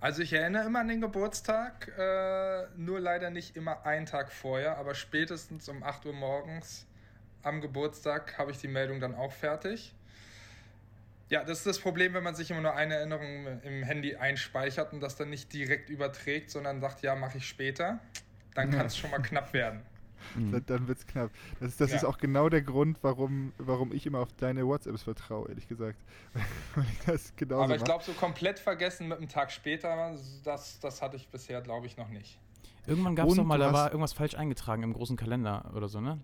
[0.00, 4.76] Also ich erinnere immer an den Geburtstag, äh, nur leider nicht immer einen Tag vorher,
[4.76, 6.86] aber spätestens um 8 Uhr morgens
[7.44, 9.94] am Geburtstag habe ich die Meldung dann auch fertig.
[11.28, 14.92] Ja, das ist das Problem, wenn man sich immer nur eine Erinnerung im Handy einspeichert
[14.92, 18.00] und das dann nicht direkt überträgt, sondern sagt, ja, mache ich später.
[18.54, 19.82] Dann kann es schon mal knapp werden.
[20.34, 20.52] Mhm.
[20.52, 21.30] Dann, dann wird es knapp.
[21.60, 21.96] Das, das ja.
[21.96, 25.98] ist auch genau der Grund, warum, warum ich immer auf deine WhatsApps vertraue, ehrlich gesagt.
[27.06, 30.14] ich Aber ich glaube, so komplett vergessen mit einem Tag später,
[30.44, 32.38] das, das hatte ich bisher, glaube ich, noch nicht.
[32.86, 36.00] Irgendwann gab es doch mal, da war irgendwas falsch eingetragen im großen Kalender oder so,
[36.00, 36.18] ne?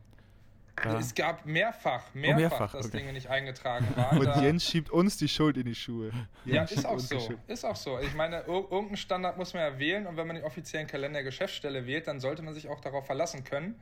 [0.85, 0.99] Ja.
[0.99, 2.99] Es gab mehrfach, mehrfach, oh, mehrfach dass okay.
[2.99, 4.19] Dinge nicht eingetragen waren.
[4.19, 6.11] Und Jens schiebt uns die Schuld in die Schuhe.
[6.45, 7.35] Jens ja, ist auch so.
[7.47, 7.99] Ist auch so.
[8.01, 11.87] Ich meine, irgendeinen Standard muss man ja wählen und wenn man den offiziellen Kalender Geschäftsstelle
[11.87, 13.75] wählt, dann sollte man sich auch darauf verlassen können.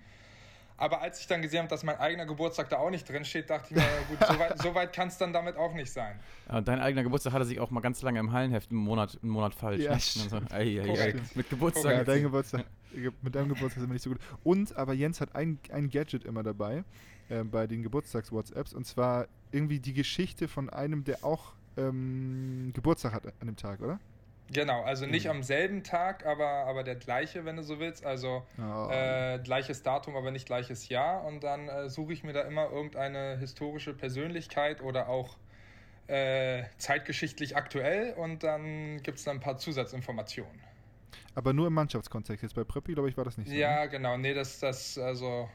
[0.78, 3.48] Aber als ich dann gesehen habe, dass mein eigener Geburtstag da auch nicht drin steht,
[3.48, 6.18] dachte ich mir, gut, so weit, so weit kann es dann damit auch nicht sein.
[6.50, 9.32] Ja, dein eigener Geburtstag hatte sich auch mal ganz lange im Hallenheft einen Monat, einen
[9.32, 9.82] Monat falsch.
[9.82, 9.94] Ja, ne?
[9.94, 11.14] also, ei, ei, ei.
[11.34, 11.92] Mit Geburtstag.
[11.92, 12.66] Ja, dein Geburtstag.
[13.22, 14.20] Mit deinem Geburtstag sind wir nicht so gut.
[14.44, 16.84] Und aber Jens hat ein, ein Gadget immer dabei
[17.28, 23.12] äh, bei den Geburtstags-WhatsApps und zwar irgendwie die Geschichte von einem, der auch ähm, Geburtstag
[23.12, 23.98] hat an dem Tag, oder?
[24.52, 25.32] Genau, also nicht mhm.
[25.32, 28.06] am selben Tag, aber, aber der gleiche, wenn du so willst.
[28.06, 28.88] Also oh.
[28.90, 31.24] äh, gleiches Datum, aber nicht gleiches Jahr.
[31.24, 35.36] Und dann äh, suche ich mir da immer irgendeine historische Persönlichkeit oder auch
[36.06, 40.65] äh, zeitgeschichtlich aktuell und dann gibt es da ein paar Zusatzinformationen.
[41.34, 42.42] Aber nur im Mannschaftskontext.
[42.42, 43.54] Jetzt bei Preppi, glaube ich, war das nicht so.
[43.54, 43.88] Ja, ne?
[43.90, 44.16] genau.
[44.16, 45.48] Nee, das, das, also,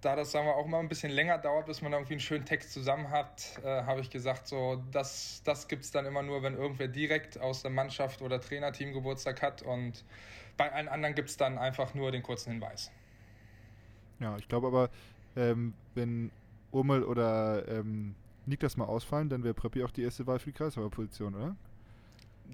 [0.00, 2.44] da das, sagen wir, auch mal ein bisschen länger dauert, bis man irgendwie einen schönen
[2.44, 6.42] Text zusammen hat, äh, habe ich gesagt, so, das, das gibt es dann immer nur,
[6.42, 10.04] wenn irgendwer direkt aus der Mannschaft oder Trainerteam Geburtstag hat und
[10.56, 12.90] bei allen anderen gibt es dann einfach nur den kurzen Hinweis.
[14.20, 14.90] Ja, ich glaube aber,
[15.36, 16.30] ähm, wenn
[16.70, 18.14] Urmel oder ähm,
[18.46, 21.56] Niklas mal ausfallen, dann wäre Preppi auch die erste Wahl für die Kreishaber-Position, oder?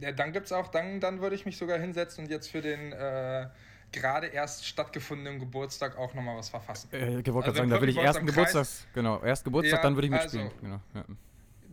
[0.01, 2.93] Ja, dann gibt's auch, dann, dann würde ich mich sogar hinsetzen und jetzt für den
[2.93, 3.49] äh,
[3.93, 6.88] gerade erst stattgefundenen Geburtstag auch nochmal was verfassen.
[6.93, 9.82] Äh, ich wollte Also gerade sagen, da will ich ersten Geburtstag, genau, erst Geburtstag, Ja,
[9.82, 10.61] dann würde ich also- mitspielen.
[10.62, 11.05] Genau, ja.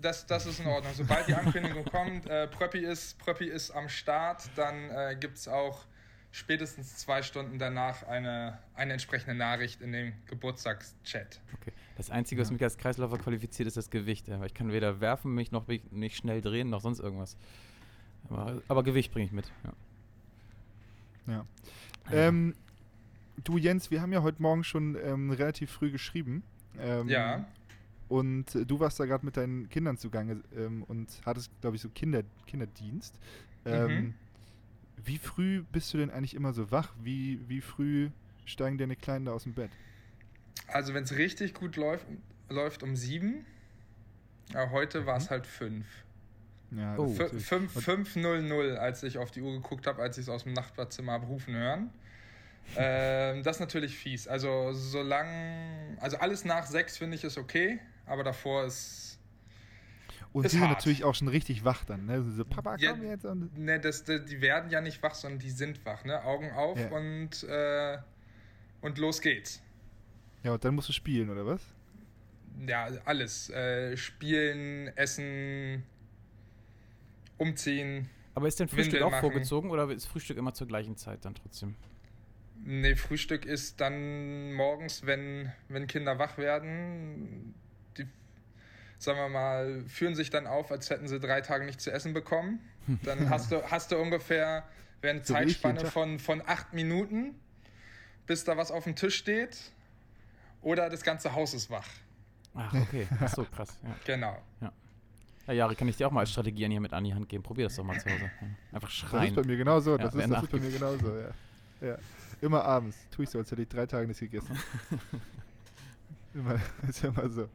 [0.01, 0.93] Das, das ist in Ordnung.
[0.95, 5.49] Sobald die Ankündigung kommt, äh, Pröppi, ist, Pröppi ist am Start, dann äh, gibt es
[5.49, 5.83] auch
[6.31, 11.41] spätestens zwei Stunden danach eine, eine entsprechende Nachricht in dem Geburtstagschat.
[11.59, 11.73] Okay.
[11.97, 14.29] Das Einzige, was mich als Kreisläufer qualifiziert, ist das Gewicht.
[14.29, 17.35] Weil ich kann weder werfen, mich noch mich nicht schnell drehen, noch sonst irgendwas.
[18.29, 19.51] Aber, aber Gewicht bringe ich mit.
[19.63, 21.33] Ja.
[21.33, 21.45] Ja.
[22.05, 22.55] Ah, Ähm,
[23.43, 26.43] du Jens, wir haben ja heute Morgen schon ähm, relativ früh geschrieben.
[26.79, 27.45] Ähm, Ja.
[28.07, 31.81] Und äh, du warst da gerade mit deinen Kindern zugange ähm, und hattest, glaube ich,
[31.81, 33.17] so Kinder, Kinderdienst.
[33.65, 34.13] Ähm, Mhm.
[35.05, 36.93] Wie früh bist du denn eigentlich immer so wach?
[37.01, 38.09] Wie, wie früh
[38.45, 39.71] steigen deine Kleinen da aus dem Bett?
[40.67, 42.05] Also wenn es richtig gut läuft,
[42.49, 43.45] läuft um sieben.
[44.53, 45.21] Ja, heute war Mhm.
[45.21, 45.85] es halt fünf.
[46.71, 47.05] Ja, Oh.
[47.05, 50.17] das ist Fü- natürlich- fünf- und- 5.00, als ich auf die Uhr geguckt habe, als
[50.17, 51.89] ich es aus dem Nachbarzimmer habe rufen hören.
[52.75, 54.27] ähm, das ist natürlich fies.
[54.27, 59.17] Also solange, also alles nach sechs finde ich ist okay, aber davor ist
[60.33, 60.77] Und ist sie sind hart.
[60.77, 62.05] natürlich auch schon richtig wach dann.
[62.05, 62.21] Ne?
[62.21, 63.25] So, Papa, Ja, komm jetzt.
[63.25, 66.23] Und Ne, das, das, die werden ja nicht wach, sondern die sind wach, ne?
[66.23, 66.89] Augen auf Ja.
[66.89, 67.97] und, äh,
[68.81, 69.63] und los geht's.
[70.43, 71.61] ja, und dann musst du spielen, oder was?
[72.67, 73.49] Ja, alles.
[73.49, 75.83] Äh, spielen, essen,
[77.39, 78.09] umziehen.
[78.35, 79.21] Aber ist denn Frühstück Windel auch machen.
[79.21, 81.75] vorgezogen oder ist Frühstück immer zur gleichen Zeit dann trotzdem?
[82.63, 87.55] Ne, Frühstück ist dann morgens, wenn, wenn Kinder wach werden.
[87.97, 88.05] Die,
[88.97, 92.13] sagen wir mal, führen sich dann auf, als hätten sie drei Tage nicht zu essen
[92.13, 92.59] bekommen.
[93.03, 94.63] Dann hast du, hast du ungefähr
[95.01, 97.35] eine So Zeitspanne von, von acht Minuten,
[98.25, 99.57] bis da was auf dem Tisch steht.
[100.61, 101.87] Oder das ganze Haus ist wach.
[102.55, 103.07] Ach, okay.
[103.19, 103.77] Ach so, krass.
[103.83, 103.95] Ja.
[104.05, 104.41] Genau.
[104.59, 104.73] ja,
[105.53, 107.43] Jari, kann ich dir auch mal als Strategie an hier mit an die Hand geben.
[107.43, 108.23] Probier das doch mal zu Hause.
[108.23, 108.47] Ja.
[108.73, 109.35] Einfach Das ist schreien.
[109.35, 109.91] bei mir genauso.
[109.91, 111.87] Ja, Das, wer ist, das ist bei mir genauso, ja.
[111.87, 111.97] ja.
[112.41, 112.97] Immer abends.
[113.11, 114.57] Tue ich so, als hätte ich drei Tage nichts gegessen.
[116.33, 117.47] immer, ist immer so.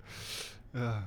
[0.73, 1.05] Ja.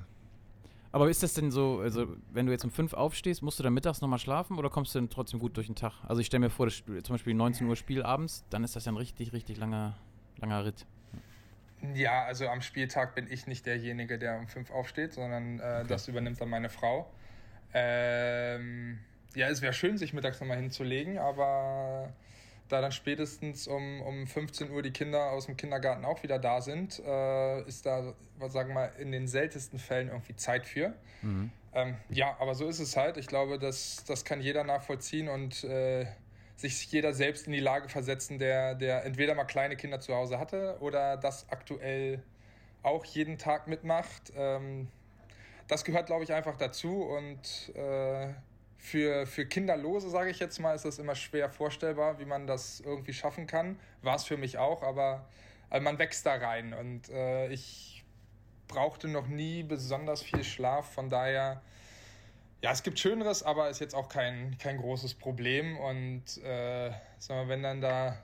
[0.91, 3.73] Aber ist das denn so, also wenn du jetzt um 5 aufstehst, musst du dann
[3.73, 5.93] mittags nochmal schlafen oder kommst du dann trotzdem gut durch den Tag?
[6.07, 8.85] Also ich stelle mir vor, das, zum Beispiel 19 Uhr Spiel abends, dann ist das
[8.85, 9.95] ja ein richtig, richtig langer,
[10.37, 10.85] langer Ritt.
[11.93, 16.07] Ja, also am Spieltag bin ich nicht derjenige, der um fünf aufsteht, sondern äh, das
[16.07, 17.11] übernimmt dann meine Frau.
[17.73, 18.99] Ähm,
[19.35, 22.11] ja, es wäre schön, sich mittags nochmal hinzulegen, aber
[22.69, 26.61] da dann spätestens um, um 15 Uhr die Kinder aus dem Kindergarten auch wieder da
[26.61, 30.93] sind, äh, ist da, was sagen wir mal, in den seltensten Fällen irgendwie Zeit für.
[31.21, 31.51] Mhm.
[31.73, 33.17] Ähm, ja, aber so ist es halt.
[33.17, 36.07] Ich glaube, das, das kann jeder nachvollziehen und äh,
[36.57, 40.39] sich jeder selbst in die Lage versetzen, der, der entweder mal kleine Kinder zu Hause
[40.39, 42.23] hatte oder das aktuell
[42.83, 44.33] auch jeden Tag mitmacht.
[44.35, 44.87] Ähm,
[45.67, 48.33] das gehört, glaube ich, einfach dazu und äh,
[48.77, 52.79] für, für Kinderlose, sage ich jetzt mal, ist das immer schwer vorstellbar, wie man das
[52.79, 53.79] irgendwie schaffen kann.
[54.01, 55.27] War es für mich auch, aber
[55.69, 58.03] äh, man wächst da rein und äh, ich
[58.67, 61.61] brauchte noch nie besonders viel Schlaf, von daher,
[62.61, 67.41] ja, es gibt Schöneres, aber ist jetzt auch kein, kein großes Problem und äh, sagen
[67.41, 68.17] wir, wenn dann da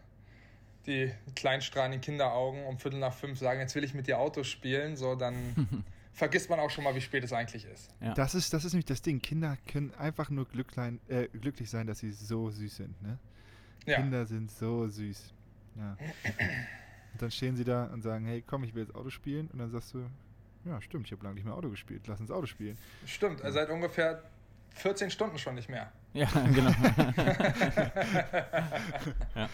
[0.85, 4.97] die kleinstrahlenden Kinderaugen um Viertel nach fünf sagen, jetzt will ich mit dir Auto spielen,
[4.97, 7.89] so dann vergisst man auch schon mal, wie spät es eigentlich ist.
[8.01, 8.13] Ja.
[8.13, 9.21] Das, ist, das ist nämlich das Ding.
[9.21, 13.01] Kinder können einfach nur glücklein, äh, glücklich sein, dass sie so süß sind.
[13.01, 13.17] Ne?
[13.85, 13.97] Ja.
[13.97, 15.33] Kinder sind so süß.
[15.77, 15.97] Ja.
[17.13, 19.47] Und dann stehen sie da und sagen, hey, komm, ich will jetzt Auto spielen.
[19.49, 20.03] Und dann sagst du,
[20.65, 22.07] ja, stimmt, ich habe lange nicht mehr Auto gespielt.
[22.07, 22.77] Lass uns Auto spielen.
[23.05, 24.23] Stimmt, er seit ungefähr
[24.75, 25.91] 14 Stunden schon nicht mehr.
[26.13, 26.69] Ja, genau.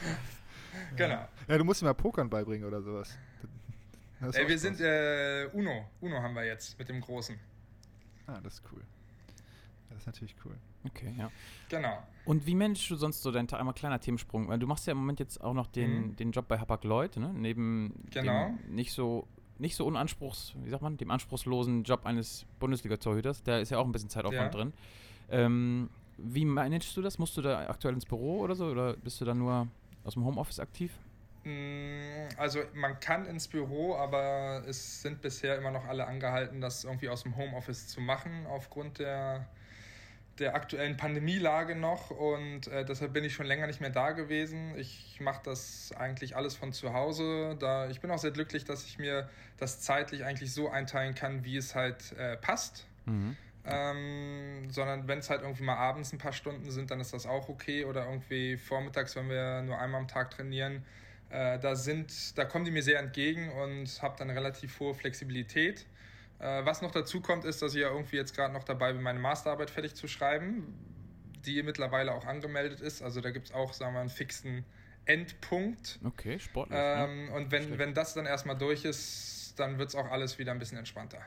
[0.95, 1.27] Genau.
[1.47, 3.17] Ja, du musst ihm mal Pokern beibringen oder sowas.
[4.21, 4.61] Ey, wir Spaß.
[4.61, 5.85] sind äh, Uno.
[6.01, 7.37] Uno haben wir jetzt mit dem Großen.
[8.27, 8.81] Ah, das ist cool.
[9.89, 10.55] Das ist natürlich cool.
[10.85, 11.31] okay, ja.
[11.69, 12.03] Genau.
[12.25, 13.59] Und wie managst du sonst so deinen Tag?
[13.59, 14.47] Einmal kleiner Themensprung.
[14.49, 16.15] weil Du machst ja im Moment jetzt auch noch den, Mhm.
[16.17, 17.33] den Job bei Hapag-Lloyd, ne?
[17.33, 18.49] Neben Genau.
[18.49, 19.27] dem nicht so
[19.59, 23.43] nicht so unanspruchs, wie sagt man, dem anspruchslosen Job eines Bundesliga-Torhüters.
[23.43, 24.59] Da ist ja auch ein bisschen Zeitaufwand Ja.
[24.59, 24.73] drin.
[25.29, 27.19] Ähm, wie managst du das?
[27.19, 28.65] Musst du da aktuell ins Büro oder so?
[28.67, 29.67] Oder bist du da nur
[30.03, 30.91] aus dem Homeoffice aktiv?
[31.43, 36.83] Mm, Also man kann ins Büro, aber es sind bisher immer noch alle angehalten, das
[36.83, 39.47] irgendwie aus dem Homeoffice zu machen, aufgrund der,
[40.39, 44.73] der aktuellen Pandemielage noch und äh, deshalb bin ich schon länger nicht mehr da gewesen.
[44.77, 47.57] Ich mache das eigentlich alles von zu Hause.
[47.59, 51.43] Da, ich bin auch sehr glücklich, dass ich mir das zeitlich eigentlich so einteilen kann,
[51.43, 52.85] wie es halt äh, passt.
[53.05, 53.35] Mhm.
[53.65, 57.25] Ähm, sondern wenn es halt irgendwie mal abends ein paar Stunden sind, dann ist das
[57.25, 57.85] auch okay.
[57.85, 60.83] Oder irgendwie vormittags, wenn wir nur einmal am Tag trainieren.
[61.29, 65.85] Äh, da, sind, da kommen die mir sehr entgegen und habe dann relativ hohe Flexibilität.
[66.39, 69.01] Äh, was noch dazu kommt, ist, dass ich ja irgendwie jetzt gerade noch dabei bin,
[69.01, 70.73] meine Masterarbeit fertig zu schreiben,
[71.45, 73.01] die mittlerweile auch angemeldet ist.
[73.01, 74.65] Also da gibt es auch, sagen wir, einen fixen
[75.05, 75.99] Endpunkt.
[76.03, 76.77] Okay, sportlich.
[76.81, 77.35] Ähm, ja.
[77.35, 80.59] Und wenn, wenn das dann erstmal durch ist, dann wird es auch alles wieder ein
[80.59, 81.19] bisschen entspannter.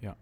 [0.00, 0.16] Ja.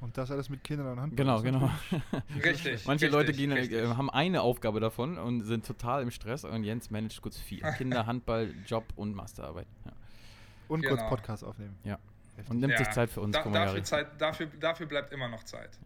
[0.00, 1.42] Und das alles mit Kindern und Handball.
[1.42, 1.70] Genau, genau.
[2.42, 2.86] Richtig.
[2.86, 3.78] Manche richtig, Leute gehen, richtig.
[3.78, 7.62] äh, haben eine Aufgabe davon und sind total im Stress und Jens managt kurz vier.
[7.76, 9.66] Kinder, Handball, Job und Masterarbeit.
[9.84, 9.92] Ja.
[10.68, 10.96] Und Genau.
[10.96, 11.76] kurz Podcast aufnehmen.
[11.84, 11.98] Ja.
[12.40, 12.50] Heftig.
[12.50, 12.92] Und nimmt sich Ja.
[12.92, 13.34] Zeit für uns.
[13.36, 13.84] Da, mal, dafür.
[13.84, 15.78] Zeit, dafür, dafür bleibt immer noch Zeit.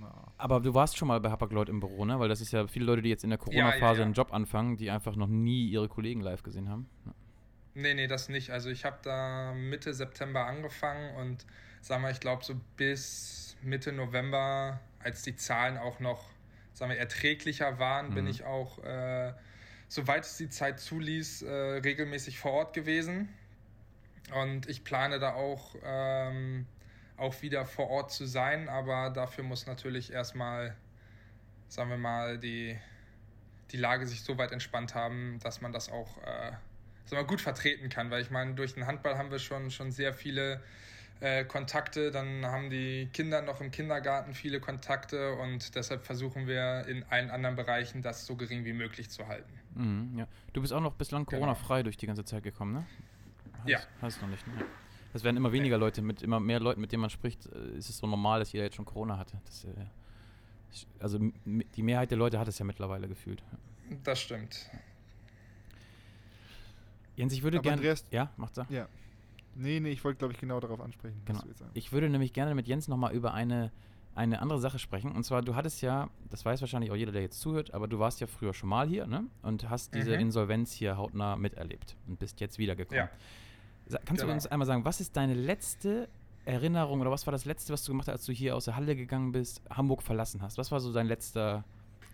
[0.00, 0.12] Na.
[0.38, 2.18] Aber du warst schon mal bei Hapag-Lloyd im Büro, ne?
[2.20, 4.04] Weil das ist ja viele Leute, die jetzt in der Corona-Phase ja.
[4.04, 6.88] einen Job anfangen, die einfach noch nie ihre Kollegen live gesehen haben.
[7.06, 7.12] Ja.
[7.74, 8.50] Nee, nee, das nicht.
[8.50, 11.46] Also ich habe da Mitte September angefangen und
[11.82, 16.24] sagen wir, ich glaube so bis Mitte November, als die Zahlen auch noch,
[16.72, 18.30] sagen wir, erträglicher waren, bin Mhm.
[18.30, 19.32] ich auch, äh,
[19.88, 23.28] soweit es die Zeit zuließ, äh, regelmäßig vor Ort gewesen.
[24.34, 26.66] Und ich plane da auch, ähm,
[27.16, 30.76] auch wieder vor Ort zu sein, aber dafür muss natürlich erstmal,
[31.68, 32.76] sagen wir mal, die,
[33.70, 36.52] die Lage sich so weit entspannt haben, dass man das auch äh,
[37.06, 38.10] sagen wir, gut vertreten kann.
[38.10, 40.60] Weil ich meine, durch den Handball haben wir schon, schon sehr viele
[41.20, 46.86] äh, Kontakte, dann haben die Kinder noch im Kindergarten viele Kontakte und deshalb versuchen wir
[46.88, 49.52] in allen anderen Bereichen das so gering wie möglich zu halten.
[49.74, 50.28] Mhm, ja.
[50.52, 51.40] Du bist auch noch bislang Genau.
[51.40, 52.86] Corona-frei durch die ganze Zeit gekommen, ne?
[53.68, 53.78] Ja.
[54.00, 54.54] Du noch nicht, ne?
[55.12, 57.88] Das werden immer weniger Leute, mit immer mehr Leuten, mit denen man spricht, äh, ist
[57.88, 59.38] es so normal, dass jeder jetzt schon Corona hatte.
[59.46, 59.68] Das, äh,
[60.98, 63.42] also die Mehrheit der Leute hat es ja mittlerweile gefühlt.
[64.04, 64.68] Das stimmt.
[67.16, 67.94] Jens, ich würde gerne.
[68.10, 68.66] Ja, macht er.
[68.68, 68.88] Ja.
[69.54, 71.16] Nee, nee, ich wollte, glaube ich, genau darauf ansprechen.
[71.20, 71.40] was Genau.
[71.42, 71.76] du jetzt sagst.
[71.76, 73.72] Ich würde nämlich gerne mit Jens nochmal über eine,
[74.14, 75.12] eine andere Sache sprechen.
[75.12, 77.98] Und zwar, du hattest ja, das weiß wahrscheinlich auch jeder, der jetzt zuhört, aber du
[77.98, 79.24] warst ja früher schon mal hier, ne?
[79.40, 80.20] Und hast diese Mhm.
[80.20, 83.04] Insolvenz hier hautnah miterlebt und bist jetzt wiedergekommen.
[83.06, 83.10] Ja.
[83.88, 84.32] Kannst du Genau.
[84.34, 86.08] uns einmal sagen, was ist deine letzte
[86.44, 88.76] Erinnerung oder was war das letzte, was du gemacht hast, als du hier aus der
[88.76, 90.58] Halle gegangen bist, Hamburg verlassen hast?
[90.58, 91.64] Was war so dein letzter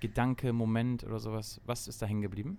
[0.01, 1.61] Gedanke, Moment oder sowas?
[1.65, 2.59] Was ist da hängen geblieben?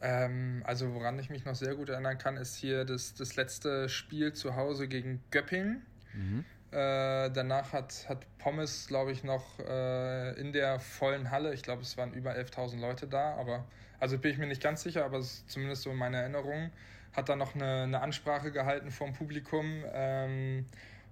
[0.00, 3.88] Ähm, also woran ich mich noch sehr gut erinnern kann, ist hier das, das letzte
[3.88, 5.82] Spiel zu Hause gegen Göppingen.
[6.14, 6.44] Mhm.
[6.72, 11.82] Äh, danach hat, hat Pommes, glaube ich, noch äh, in der vollen Halle, ich glaube,
[11.82, 13.64] es waren über 11.000 Leute da, aber
[14.00, 16.70] also bin ich mir nicht ganz sicher, aber es ist zumindest so meine Erinnerung,
[17.12, 19.84] hat dann noch eine, eine Ansprache gehalten vom Publikum.
[19.92, 20.66] Ähm,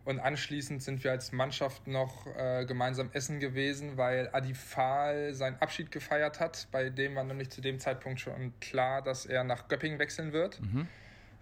[0.05, 5.57] und anschließend sind wir als Mannschaft noch äh, gemeinsam essen gewesen, weil Adi Fahl seinen
[5.61, 6.69] Abschied gefeiert hat.
[6.73, 10.61] Bei dem war nämlich zu dem Zeitpunkt schon klar, dass er nach Göppingen wechseln wird.
[10.61, 10.89] Mhm.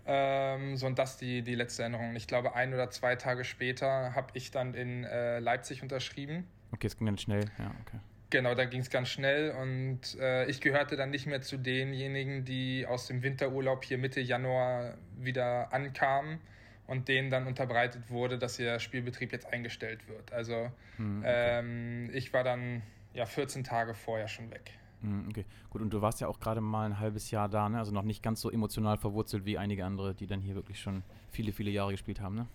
[0.06, 2.16] Ähm, so und das die, die letzte Erinnerung.
[2.16, 6.48] Ich glaube, ein oder zwei Tage später habe ich dann in äh, Leipzig unterschrieben.
[6.72, 7.44] Okay, es ging ganz schnell.
[7.58, 8.00] Ja, okay.
[8.30, 12.44] Genau, da ging es ganz schnell und äh, ich gehörte dann nicht mehr zu denjenigen,
[12.44, 16.38] die aus dem Winterurlaub hier Mitte Januar wieder ankamen
[16.86, 20.32] und denen dann unterbreitet wurde, dass ihr Spielbetrieb jetzt eingestellt wird.
[20.32, 21.58] Also Mhm, okay.
[21.60, 22.82] ähm, ich war dann
[23.14, 24.72] ja 14 Tage vorher schon weg.
[25.00, 27.78] Mhm, Okay, gut, und du warst ja auch gerade mal ein halbes Jahr da, ne?
[27.78, 31.02] Also noch nicht ganz so emotional verwurzelt wie einige andere, die dann hier wirklich schon
[31.30, 32.46] viele, viele Jahre gespielt haben, ne?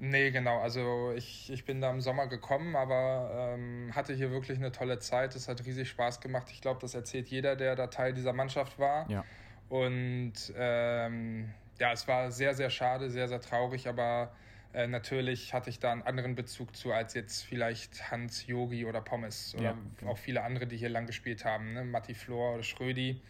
[0.00, 0.60] Nee, genau.
[0.60, 4.98] Also ich, ich bin da im Sommer gekommen, aber ähm, hatte hier wirklich eine tolle
[5.00, 5.34] Zeit.
[5.34, 6.48] Es hat riesig Spaß gemacht.
[6.52, 9.10] Ich glaube, das erzählt jeder, der da Teil dieser Mannschaft war.
[9.10, 9.24] Ja.
[9.68, 14.32] Und ähm, ja, es war sehr, sehr schade, sehr, sehr traurig, aber
[14.72, 19.00] äh, natürlich hatte ich da einen anderen Bezug zu als jetzt vielleicht Hans, Yogi oder
[19.00, 20.12] Pommes oder Ja, genau.
[20.12, 21.84] auch viele andere, die hier lang gespielt haben, ne?
[21.84, 23.20] Matti Flor oder Schrödi.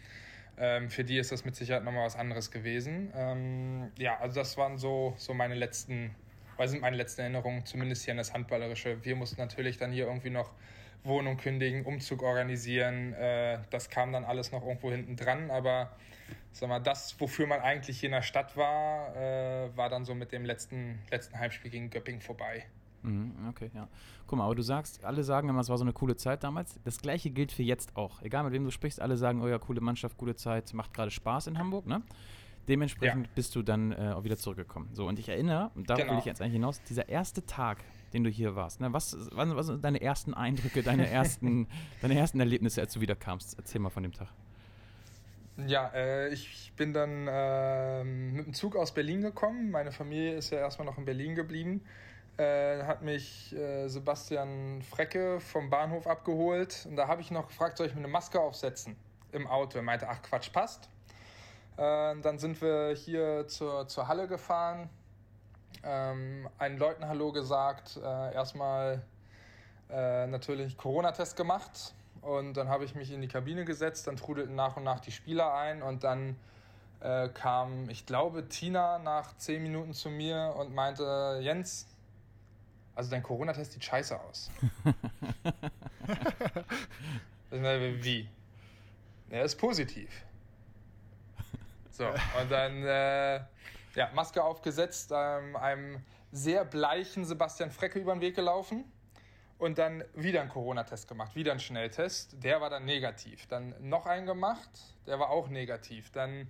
[0.57, 3.11] Ähm, für die ist das mit Sicherheit nochmal was anderes gewesen.
[3.15, 6.13] Ähm, ja, also das waren so, so meine letzten,
[6.59, 8.97] weil sind meine letzten Erinnerungen, zumindest hier an das Handballerische.
[9.05, 10.51] Wir mussten natürlich dann hier irgendwie noch
[11.05, 13.13] Wohnung kündigen, Umzug organisieren.
[13.13, 15.89] Äh, das kam dann alles noch irgendwo hinten dran, aber
[16.51, 20.13] sag mal, das, wofür man eigentlich hier in der Stadt war, äh, war dann so
[20.13, 22.65] mit dem letzten, letzten Heimspiel gegen Göppingen vorbei.
[23.03, 23.87] Mhm, okay, ja.
[24.27, 26.77] Guck mal, aber du sagst, alle sagen immer, es war so eine coole Zeit damals.
[26.83, 28.21] Das gleiche gilt für jetzt auch.
[28.21, 31.09] Egal mit wem du sprichst, alle sagen, oh ja, coole Mannschaft, coole Zeit, macht gerade
[31.09, 32.01] Spaß in Hamburg, ne?
[32.69, 34.89] Dementsprechend bist du dann äh, auch wieder zurückgekommen.
[34.93, 36.19] So, und ich erinnere, und da will Genau.
[36.19, 37.79] ich jetzt eigentlich hinaus, dieser erste Tag,
[38.13, 38.93] den du hier warst, ne?
[38.93, 41.67] Was, was, was sind deine ersten Eindrücke, deine ersten,
[42.01, 43.55] deine ersten Erlebnisse, als du wiederkamst?
[43.57, 44.29] Erzähl mal von dem Tag.
[45.67, 49.71] Ja, äh, ich bin dann ähm, mit dem Zug aus Berlin gekommen.
[49.71, 51.81] Meine Familie ist ja erstmal noch in Berlin geblieben.
[52.37, 56.85] äh, hat mich äh, Sebastian Frecke vom Bahnhof abgeholt.
[56.89, 58.95] Und da habe ich noch gefragt, soll ich mir eine Maske aufsetzen
[59.33, 59.77] im Auto?
[59.77, 60.87] Er meinte, ach Quatsch, passt.
[61.77, 64.89] Äh, dann sind wir hier zur, zur Halle gefahren,
[65.83, 69.01] ähm, einen Leuten Hallo gesagt, äh, erstmal
[69.89, 74.55] äh, natürlich Corona-Test gemacht und dann habe ich mich in die Kabine gesetzt, dann trudelten
[74.55, 76.35] nach und nach die Spieler ein und dann
[76.99, 81.87] äh, kam, ich glaube, Tina nach zehn Minuten zu mir und meinte, Jens,
[82.95, 84.51] also dein Corona-Test sieht scheiße aus.
[87.51, 88.27] Wie?
[89.29, 90.09] Er ist positiv.
[91.99, 92.07] So,
[92.39, 93.41] und dann äh,
[93.93, 98.89] ja, Maske aufgesetzt, ähm, einem sehr bleichen Sebastian Frecke über den Weg gelaufen
[99.57, 102.41] und dann wieder einen Corona-Test gemacht, wieder einen Schnelltest.
[102.41, 103.47] Der war dann negativ.
[103.47, 104.69] Dann noch einen gemacht,
[105.07, 106.09] der war auch negativ.
[106.11, 106.49] Dann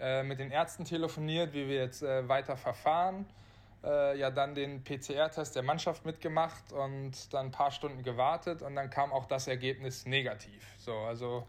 [0.00, 3.24] äh, mit den Ärzten telefoniert, wie wir jetzt äh, weiter verfahren.
[3.84, 8.74] Äh, ja, dann den PCR-Test der Mannschaft mitgemacht und dann ein paar Stunden gewartet und
[8.74, 10.74] dann kam auch das Ergebnis negativ.
[10.78, 11.46] So, also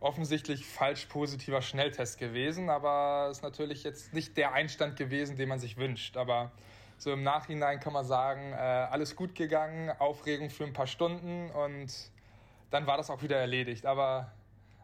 [0.00, 5.58] offensichtlich falsch positiver Schnelltest gewesen, aber ist natürlich jetzt nicht der Einstand gewesen, den man
[5.58, 6.16] sich wünscht.
[6.16, 6.52] Aber
[6.98, 11.50] so im Nachhinein kann man sagen, äh, alles gut gegangen, Aufregung für ein paar Stunden
[11.50, 11.92] und
[12.70, 13.86] dann war das auch wieder erledigt.
[13.86, 14.32] Aber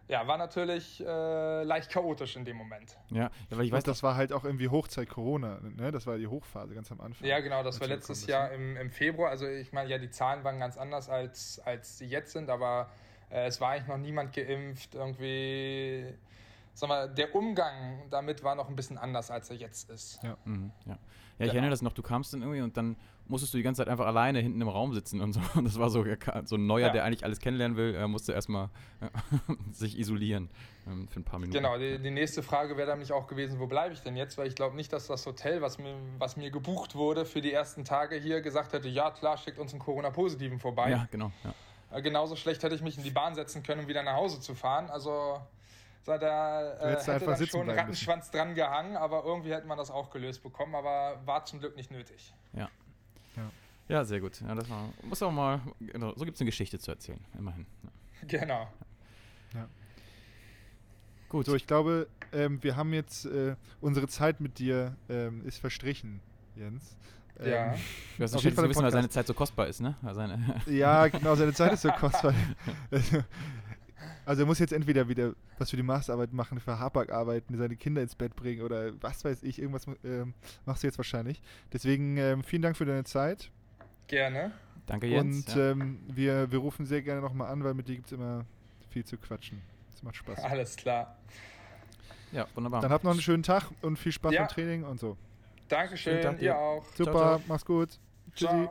[0.08, 2.98] ja, war natürlich äh, leicht chaotisch in dem Moment.
[3.10, 5.90] Ja, aber ich weiß, das war halt auch irgendwie Hochzeit Corona, ne?
[5.90, 7.26] Das war die Hochphase ganz am Anfang.
[7.26, 9.30] Ja, genau, das war letztes Jahr im, im Februar.
[9.30, 12.90] Also ich meine, ja, die Zahlen waren ganz anders als, als sie jetzt sind, aber
[13.32, 14.94] äh, es war eigentlich noch niemand geimpft.
[14.94, 16.06] Irgendwie,
[16.74, 20.22] sag mal, der Umgang damit war noch ein bisschen anders, als er jetzt ist.
[20.22, 20.92] Ja, mhm, ja.
[20.92, 21.52] ja ich genau.
[21.52, 22.96] erinnere das noch, du kamst dann irgendwie und dann
[23.28, 25.40] musstest du die ganze Zeit einfach alleine hinten im Raum sitzen und so.
[25.54, 26.04] Und das war so,
[26.44, 26.92] so ein Neuer, ja.
[26.92, 28.68] der eigentlich alles kennenlernen will, er musste erstmal
[29.00, 29.08] äh,
[29.72, 30.50] sich isolieren
[30.86, 31.56] ähm, für ein paar Minuten.
[31.56, 34.36] Genau, die, die nächste Frage wäre dann nicht auch gewesen, wo bleibe ich denn jetzt?
[34.36, 37.52] Weil ich glaube nicht, dass das Hotel, was mir, was mir gebucht wurde für die
[37.52, 40.90] ersten Tage hier, gesagt hätte, ja klar, schickt uns einen Corona-Positiven vorbei.
[40.90, 41.32] Ja, genau.
[41.44, 41.54] Ja.
[41.92, 44.40] Äh, genauso schlecht hätte ich mich in die Bahn setzen können, um wieder nach Hause
[44.40, 44.90] zu fahren.
[44.90, 45.40] Also
[46.04, 48.36] da äh, hätte dann schon einen Rattenschwanz müssen.
[48.36, 51.90] dran gehangen, aber irgendwie hätte man das auch gelöst bekommen, aber war zum Glück nicht
[51.90, 52.34] nötig.
[52.54, 52.68] Ja.
[53.36, 53.50] Ja,
[53.88, 54.40] ja sehr gut.
[54.40, 57.66] Ja, das war, muss auch mal, genau, so gibt es eine Geschichte zu erzählen, immerhin.
[57.82, 57.90] Ja.
[58.26, 58.68] Genau.
[59.54, 59.68] Ja.
[61.28, 61.46] Gut.
[61.46, 66.20] So, ich glaube, ähm, wir haben jetzt, äh, unsere Zeit mit dir ähm, ist verstrichen,
[66.56, 66.96] Jens.
[67.38, 67.72] Ja.
[67.72, 67.80] Ähm,
[68.18, 69.96] du hast auf jeden Fall wissen, weil seine Zeit so kostbar ist, ne?
[70.12, 72.34] Seine ja, genau, seine Zeit ist so kostbar.
[74.24, 77.74] Also er muss jetzt entweder wieder was für die Masterarbeit machen, für Hapag arbeiten, seine
[77.74, 81.42] Kinder ins Bett bringen oder was weiß ich, irgendwas ähm, machst du jetzt wahrscheinlich.
[81.72, 83.50] Deswegen ähm, vielen Dank für deine Zeit.
[84.06, 84.52] Gerne.
[84.86, 85.48] Danke Jens.
[85.48, 85.70] Und ja.
[85.72, 88.44] ähm, wir, wir rufen sehr gerne nochmal an, weil mit dir gibt es immer
[88.90, 89.60] viel zu quatschen.
[89.90, 90.38] Das macht Spaß.
[90.38, 91.16] Alles klar.
[92.30, 92.80] Ja, wunderbar.
[92.80, 94.42] Dann habt noch einen schönen Tag und viel Spaß ja.
[94.42, 95.16] beim Training und so.
[95.72, 96.84] Dankeschön, Dank ihr auch.
[96.94, 97.42] Super, ciao, ciao.
[97.48, 97.98] mach's gut.
[98.34, 98.68] Tschüssi.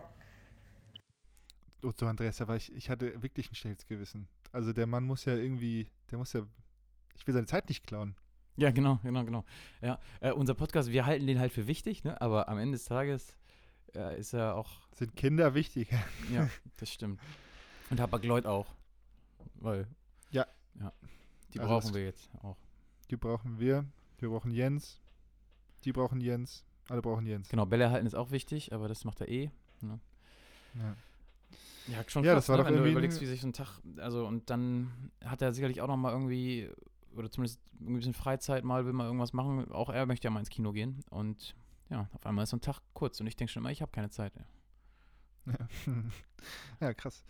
[1.82, 4.28] Oh, so Andreas, da war ich, ich hatte wirklich ein schlechtes Gewissen.
[4.52, 6.46] Also der Mann muss ja irgendwie, der muss ja,
[7.16, 8.16] ich will seine Zeit nicht klauen.
[8.56, 9.46] Ja, genau, genau, genau.
[9.82, 12.22] Ja, äh, unser Podcast, wir halten den halt für wichtig, ne?
[12.22, 13.36] aber am Ende des Tages
[13.96, 14.70] äh, ist er auch.
[14.94, 15.90] Sind Kinder wichtig?
[16.32, 16.48] ja,
[16.78, 17.20] das stimmt.
[17.90, 18.68] Und Lloyd auch.
[19.56, 19.88] Weil.
[20.30, 20.46] Ja.
[20.80, 20.94] Ja.
[21.56, 22.58] Die also brauchen wir jetzt auch.
[23.10, 23.86] Die brauchen wir.
[24.20, 25.02] Wir brauchen Jens.
[25.84, 26.64] Die brauchen Jens.
[26.90, 27.50] Alle brauchen Jens.
[27.50, 29.52] Genau, Bälle halten ist auch wichtig, aber das macht er eh.
[29.82, 30.00] Ne?
[30.76, 30.96] Ja.
[31.88, 32.64] Ja, schon ja, krass, das war ne?
[32.64, 35.82] doch wenn du überlegst, wie sich so ein Tag, also und dann hat er sicherlich
[35.82, 36.70] auch noch mal irgendwie,
[37.16, 39.72] oder zumindest ein bisschen Freizeit mal, will mal irgendwas machen.
[39.72, 41.56] Auch er möchte ja mal ins Kino gehen und
[41.90, 43.92] ja, auf einmal ist so ein Tag kurz und ich denke schon immer, ich habe
[43.92, 44.34] keine Zeit.
[45.46, 45.54] Ja,
[46.80, 47.24] ja krass.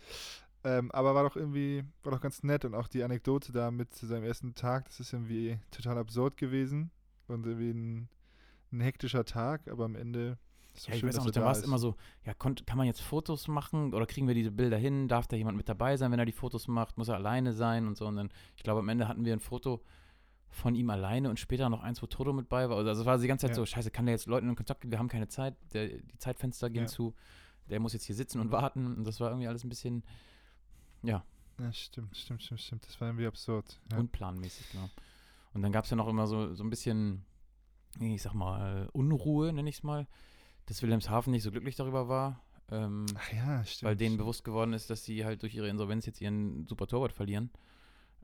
[0.64, 3.92] Ähm, aber war doch irgendwie, war doch ganz nett und auch die Anekdote da mit
[3.94, 6.90] seinem ersten Tag, das ist irgendwie total absurd gewesen
[7.26, 8.08] und irgendwie ein
[8.72, 10.38] ein hektischer Tag, aber am Ende
[10.74, 12.78] ist ja, schön, ich weiß auch nicht, da war es immer so, ja, konnt, kann
[12.78, 15.08] man jetzt Fotos machen oder kriegen wir diese Bilder hin?
[15.08, 16.96] Darf da jemand mit dabei sein, wenn er die Fotos macht?
[16.96, 18.06] Muss er alleine sein und so?
[18.06, 19.82] Und dann, ich glaube, am Ende hatten wir ein Foto
[20.48, 22.76] von ihm alleine und später noch eins, wo Toto mit bei war.
[22.76, 23.56] Also es war die ganze Zeit ja.
[23.56, 24.90] so, scheiße, kann der jetzt Leuten in Kontakt gehen?
[24.90, 26.88] Wir haben keine Zeit, der, die Zeitfenster gehen ja.
[26.88, 27.14] zu,
[27.68, 28.96] der muss jetzt hier sitzen und warten.
[28.96, 30.04] Und das war irgendwie alles ein bisschen,
[31.02, 31.24] ja.
[31.58, 32.86] Ja, stimmt, stimmt, stimmt, stimmt.
[32.86, 33.80] Das war irgendwie absurd.
[33.90, 33.98] Ja.
[33.98, 34.88] Unplanmäßig, genau.
[35.54, 37.24] Und dann gab es ja noch immer so, so ein bisschen
[38.00, 40.06] ich sag mal, Unruhe, nenne ich es mal,
[40.66, 42.42] dass Wilhelmshaven nicht so glücklich darüber war.
[42.70, 43.88] Ähm, Ach ja, stimmt.
[43.88, 47.12] Weil denen bewusst geworden ist, dass sie halt durch ihre Insolvenz jetzt ihren super Torwart
[47.12, 47.50] verlieren.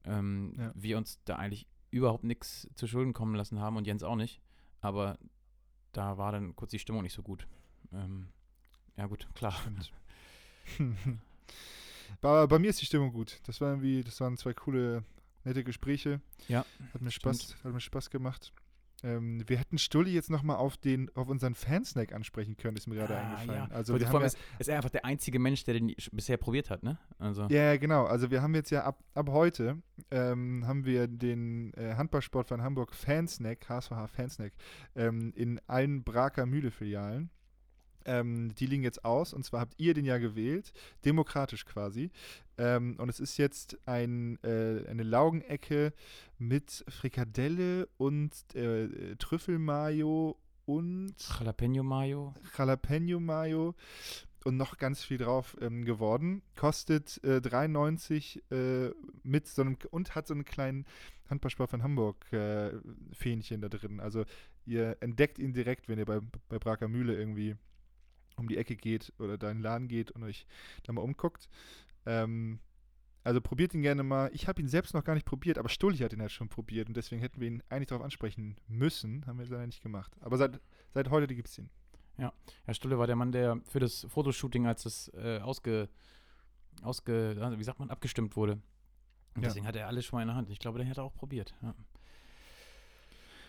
[0.05, 0.73] Ähm, ja.
[0.75, 4.41] Wir uns da eigentlich überhaupt nichts zu Schulden kommen lassen haben und Jens auch nicht.
[4.81, 5.19] Aber
[5.93, 7.47] da war dann kurz die Stimmung nicht so gut.
[7.93, 8.29] Ähm,
[8.97, 9.55] ja, gut, klar.
[12.21, 13.41] bei, bei mir ist die Stimmung gut.
[13.45, 15.05] Das war irgendwie, das waren zwei coole,
[15.45, 16.21] nette Gespräche.
[16.49, 16.65] Ja.
[16.95, 18.53] Hat mir Spaß, hat mir Spaß gemacht.
[19.05, 20.79] Ähm, wir hätten Stulli jetzt nochmal auf,
[21.15, 23.69] auf unseren Fansnack ansprechen können, ist mir gerade Ah, eingefallen.
[23.71, 23.75] ja.
[23.75, 26.69] Also wir haben ja, ist, ist er einfach der einzige Mensch, der den bisher probiert
[26.71, 26.99] hat, ne?
[27.19, 27.47] Also.
[27.49, 28.07] ja, genau.
[28.07, 29.81] Also wir haben jetzt ja ab, ab heute
[30.11, 34.53] ähm, haben wir den äh, Handballsportverein Hamburg Fansnack, HSVH Fansnack,
[34.97, 37.31] ähm, in allen Braker Mühle-Filialen.
[38.09, 40.73] Ähm, die liegen jetzt aus und zwar habt ihr den ja gewählt,
[41.05, 42.11] demokratisch quasi.
[42.57, 45.93] Ähm, und es ist jetzt ein, äh, eine Laugenecke
[46.39, 52.35] mit Frikadelle und äh, Trüffelmayo und Jalapeno Mayo.
[52.57, 53.75] Jalapeno Mayo
[54.45, 56.43] und noch ganz viel drauf ähm, geworden.
[56.57, 60.87] Kostet äh, 3,90 äh, mit so einem und hat so einen kleinen
[61.29, 62.73] Handballsport von Hamburg äh,
[63.13, 64.01] Fähnchen da drin.
[64.01, 64.25] Also
[64.65, 67.57] ihr entdeckt ihn direkt, wenn ihr bei, bei Braker Mühle irgendwie
[68.39, 70.47] um die Ecke geht oder da in den Laden geht und euch
[70.85, 71.49] da mal umguckt.
[72.07, 72.61] Ähm,
[73.25, 74.31] also probiert ihn gerne mal.
[74.33, 76.89] Ich habe ihn selbst noch gar nicht probiert, aber Stulli hat ihn halt schon probiert
[76.89, 79.27] und deswegen hätten wir ihn eigentlich darauf ansprechen müssen.
[79.27, 80.17] Haben wir leider nicht gemacht.
[80.21, 80.61] Aber seit,
[80.95, 81.69] seit heute gibt es ihn.
[82.17, 85.89] Herr Stulle war der Mann, der für das Fotoshooting, als es äh, ausge,
[86.83, 88.55] ausge, also wie sagt man, abgestimmt wurde.
[89.35, 89.49] Und Ja.
[89.49, 90.51] deswegen hat er alles schon mal in der Hand.
[90.51, 91.55] Ich glaube, den hat er auch probiert.
[91.63, 91.75] Ja,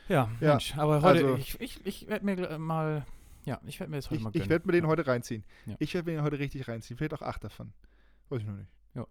[0.08, 3.06] ja, Ja, Mensch, aber heute, also- ich, ich, ich werde mir mal,
[3.46, 4.50] ja, ich werde mir das heute Ich, mal ich gönnen.
[4.50, 4.90] werde mir den ja.
[4.90, 5.44] heute reinziehen.
[5.66, 5.76] Ja.
[5.80, 6.98] Ich werde mir den heute richtig reinziehen.
[6.98, 7.74] Vielleicht auch acht davon.
[8.30, 8.70] Weiß ich noch nicht.
[8.96, 9.08] Ja.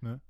[0.00, 0.20] Ne?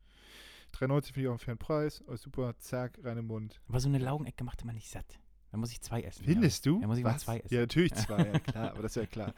[0.74, 2.02] 3,90 finde ich auch einen fairen Preis.
[2.06, 3.60] Oh, super, zack, rein im Mund.
[3.68, 5.18] Aber so eine Laugenecke macht immer nicht satt.
[5.50, 6.24] Da muss ich zwei essen.
[6.24, 6.80] Findest du?
[6.80, 7.22] Ja, muss ich mal Was?
[7.22, 7.54] zwei essen.
[7.54, 8.70] Ja, natürlich zwei, ja klar.
[8.70, 9.34] Aber das ist ja klar.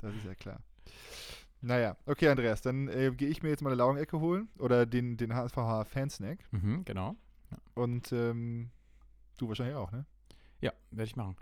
[0.00, 0.60] Das ist ja klar.
[1.60, 5.16] Naja, okay, Andreas, dann äh, gehe ich mir jetzt mal eine Laugenecke holen oder den,
[5.16, 6.38] den HSVH Fansnack.
[6.50, 7.16] Mhm, genau.
[7.74, 8.70] Und ähm,
[9.38, 10.06] du wahrscheinlich auch, ne?
[10.60, 11.36] Ja, werde ich machen.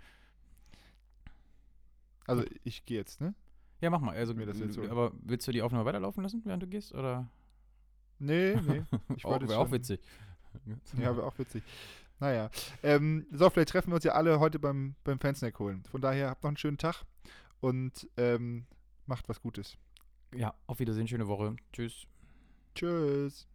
[2.31, 3.33] Also ich gehe jetzt, ne?
[3.81, 4.15] Ja, mach mal.
[4.15, 4.33] Also,
[4.69, 6.93] so- aber willst du die Aufnahme weiterlaufen lassen, während du gehst?
[6.93, 7.29] Oder?
[8.19, 8.83] Nee, nee.
[9.15, 9.99] Ich wollte Wäre auch witzig.
[10.97, 11.63] Ja, wäre auch witzig.
[12.19, 12.51] Naja.
[12.83, 15.83] Ähm, so, vielleicht treffen wir uns ja alle heute beim, beim Fansnack holen.
[15.89, 17.03] Von daher habt noch einen schönen Tag
[17.61, 18.67] und ähm,
[19.07, 19.75] macht was Gutes.
[20.35, 21.55] ja, auf Wiedersehen, schöne Woche.
[21.73, 22.05] Tschüss.
[22.75, 23.47] Tschüss.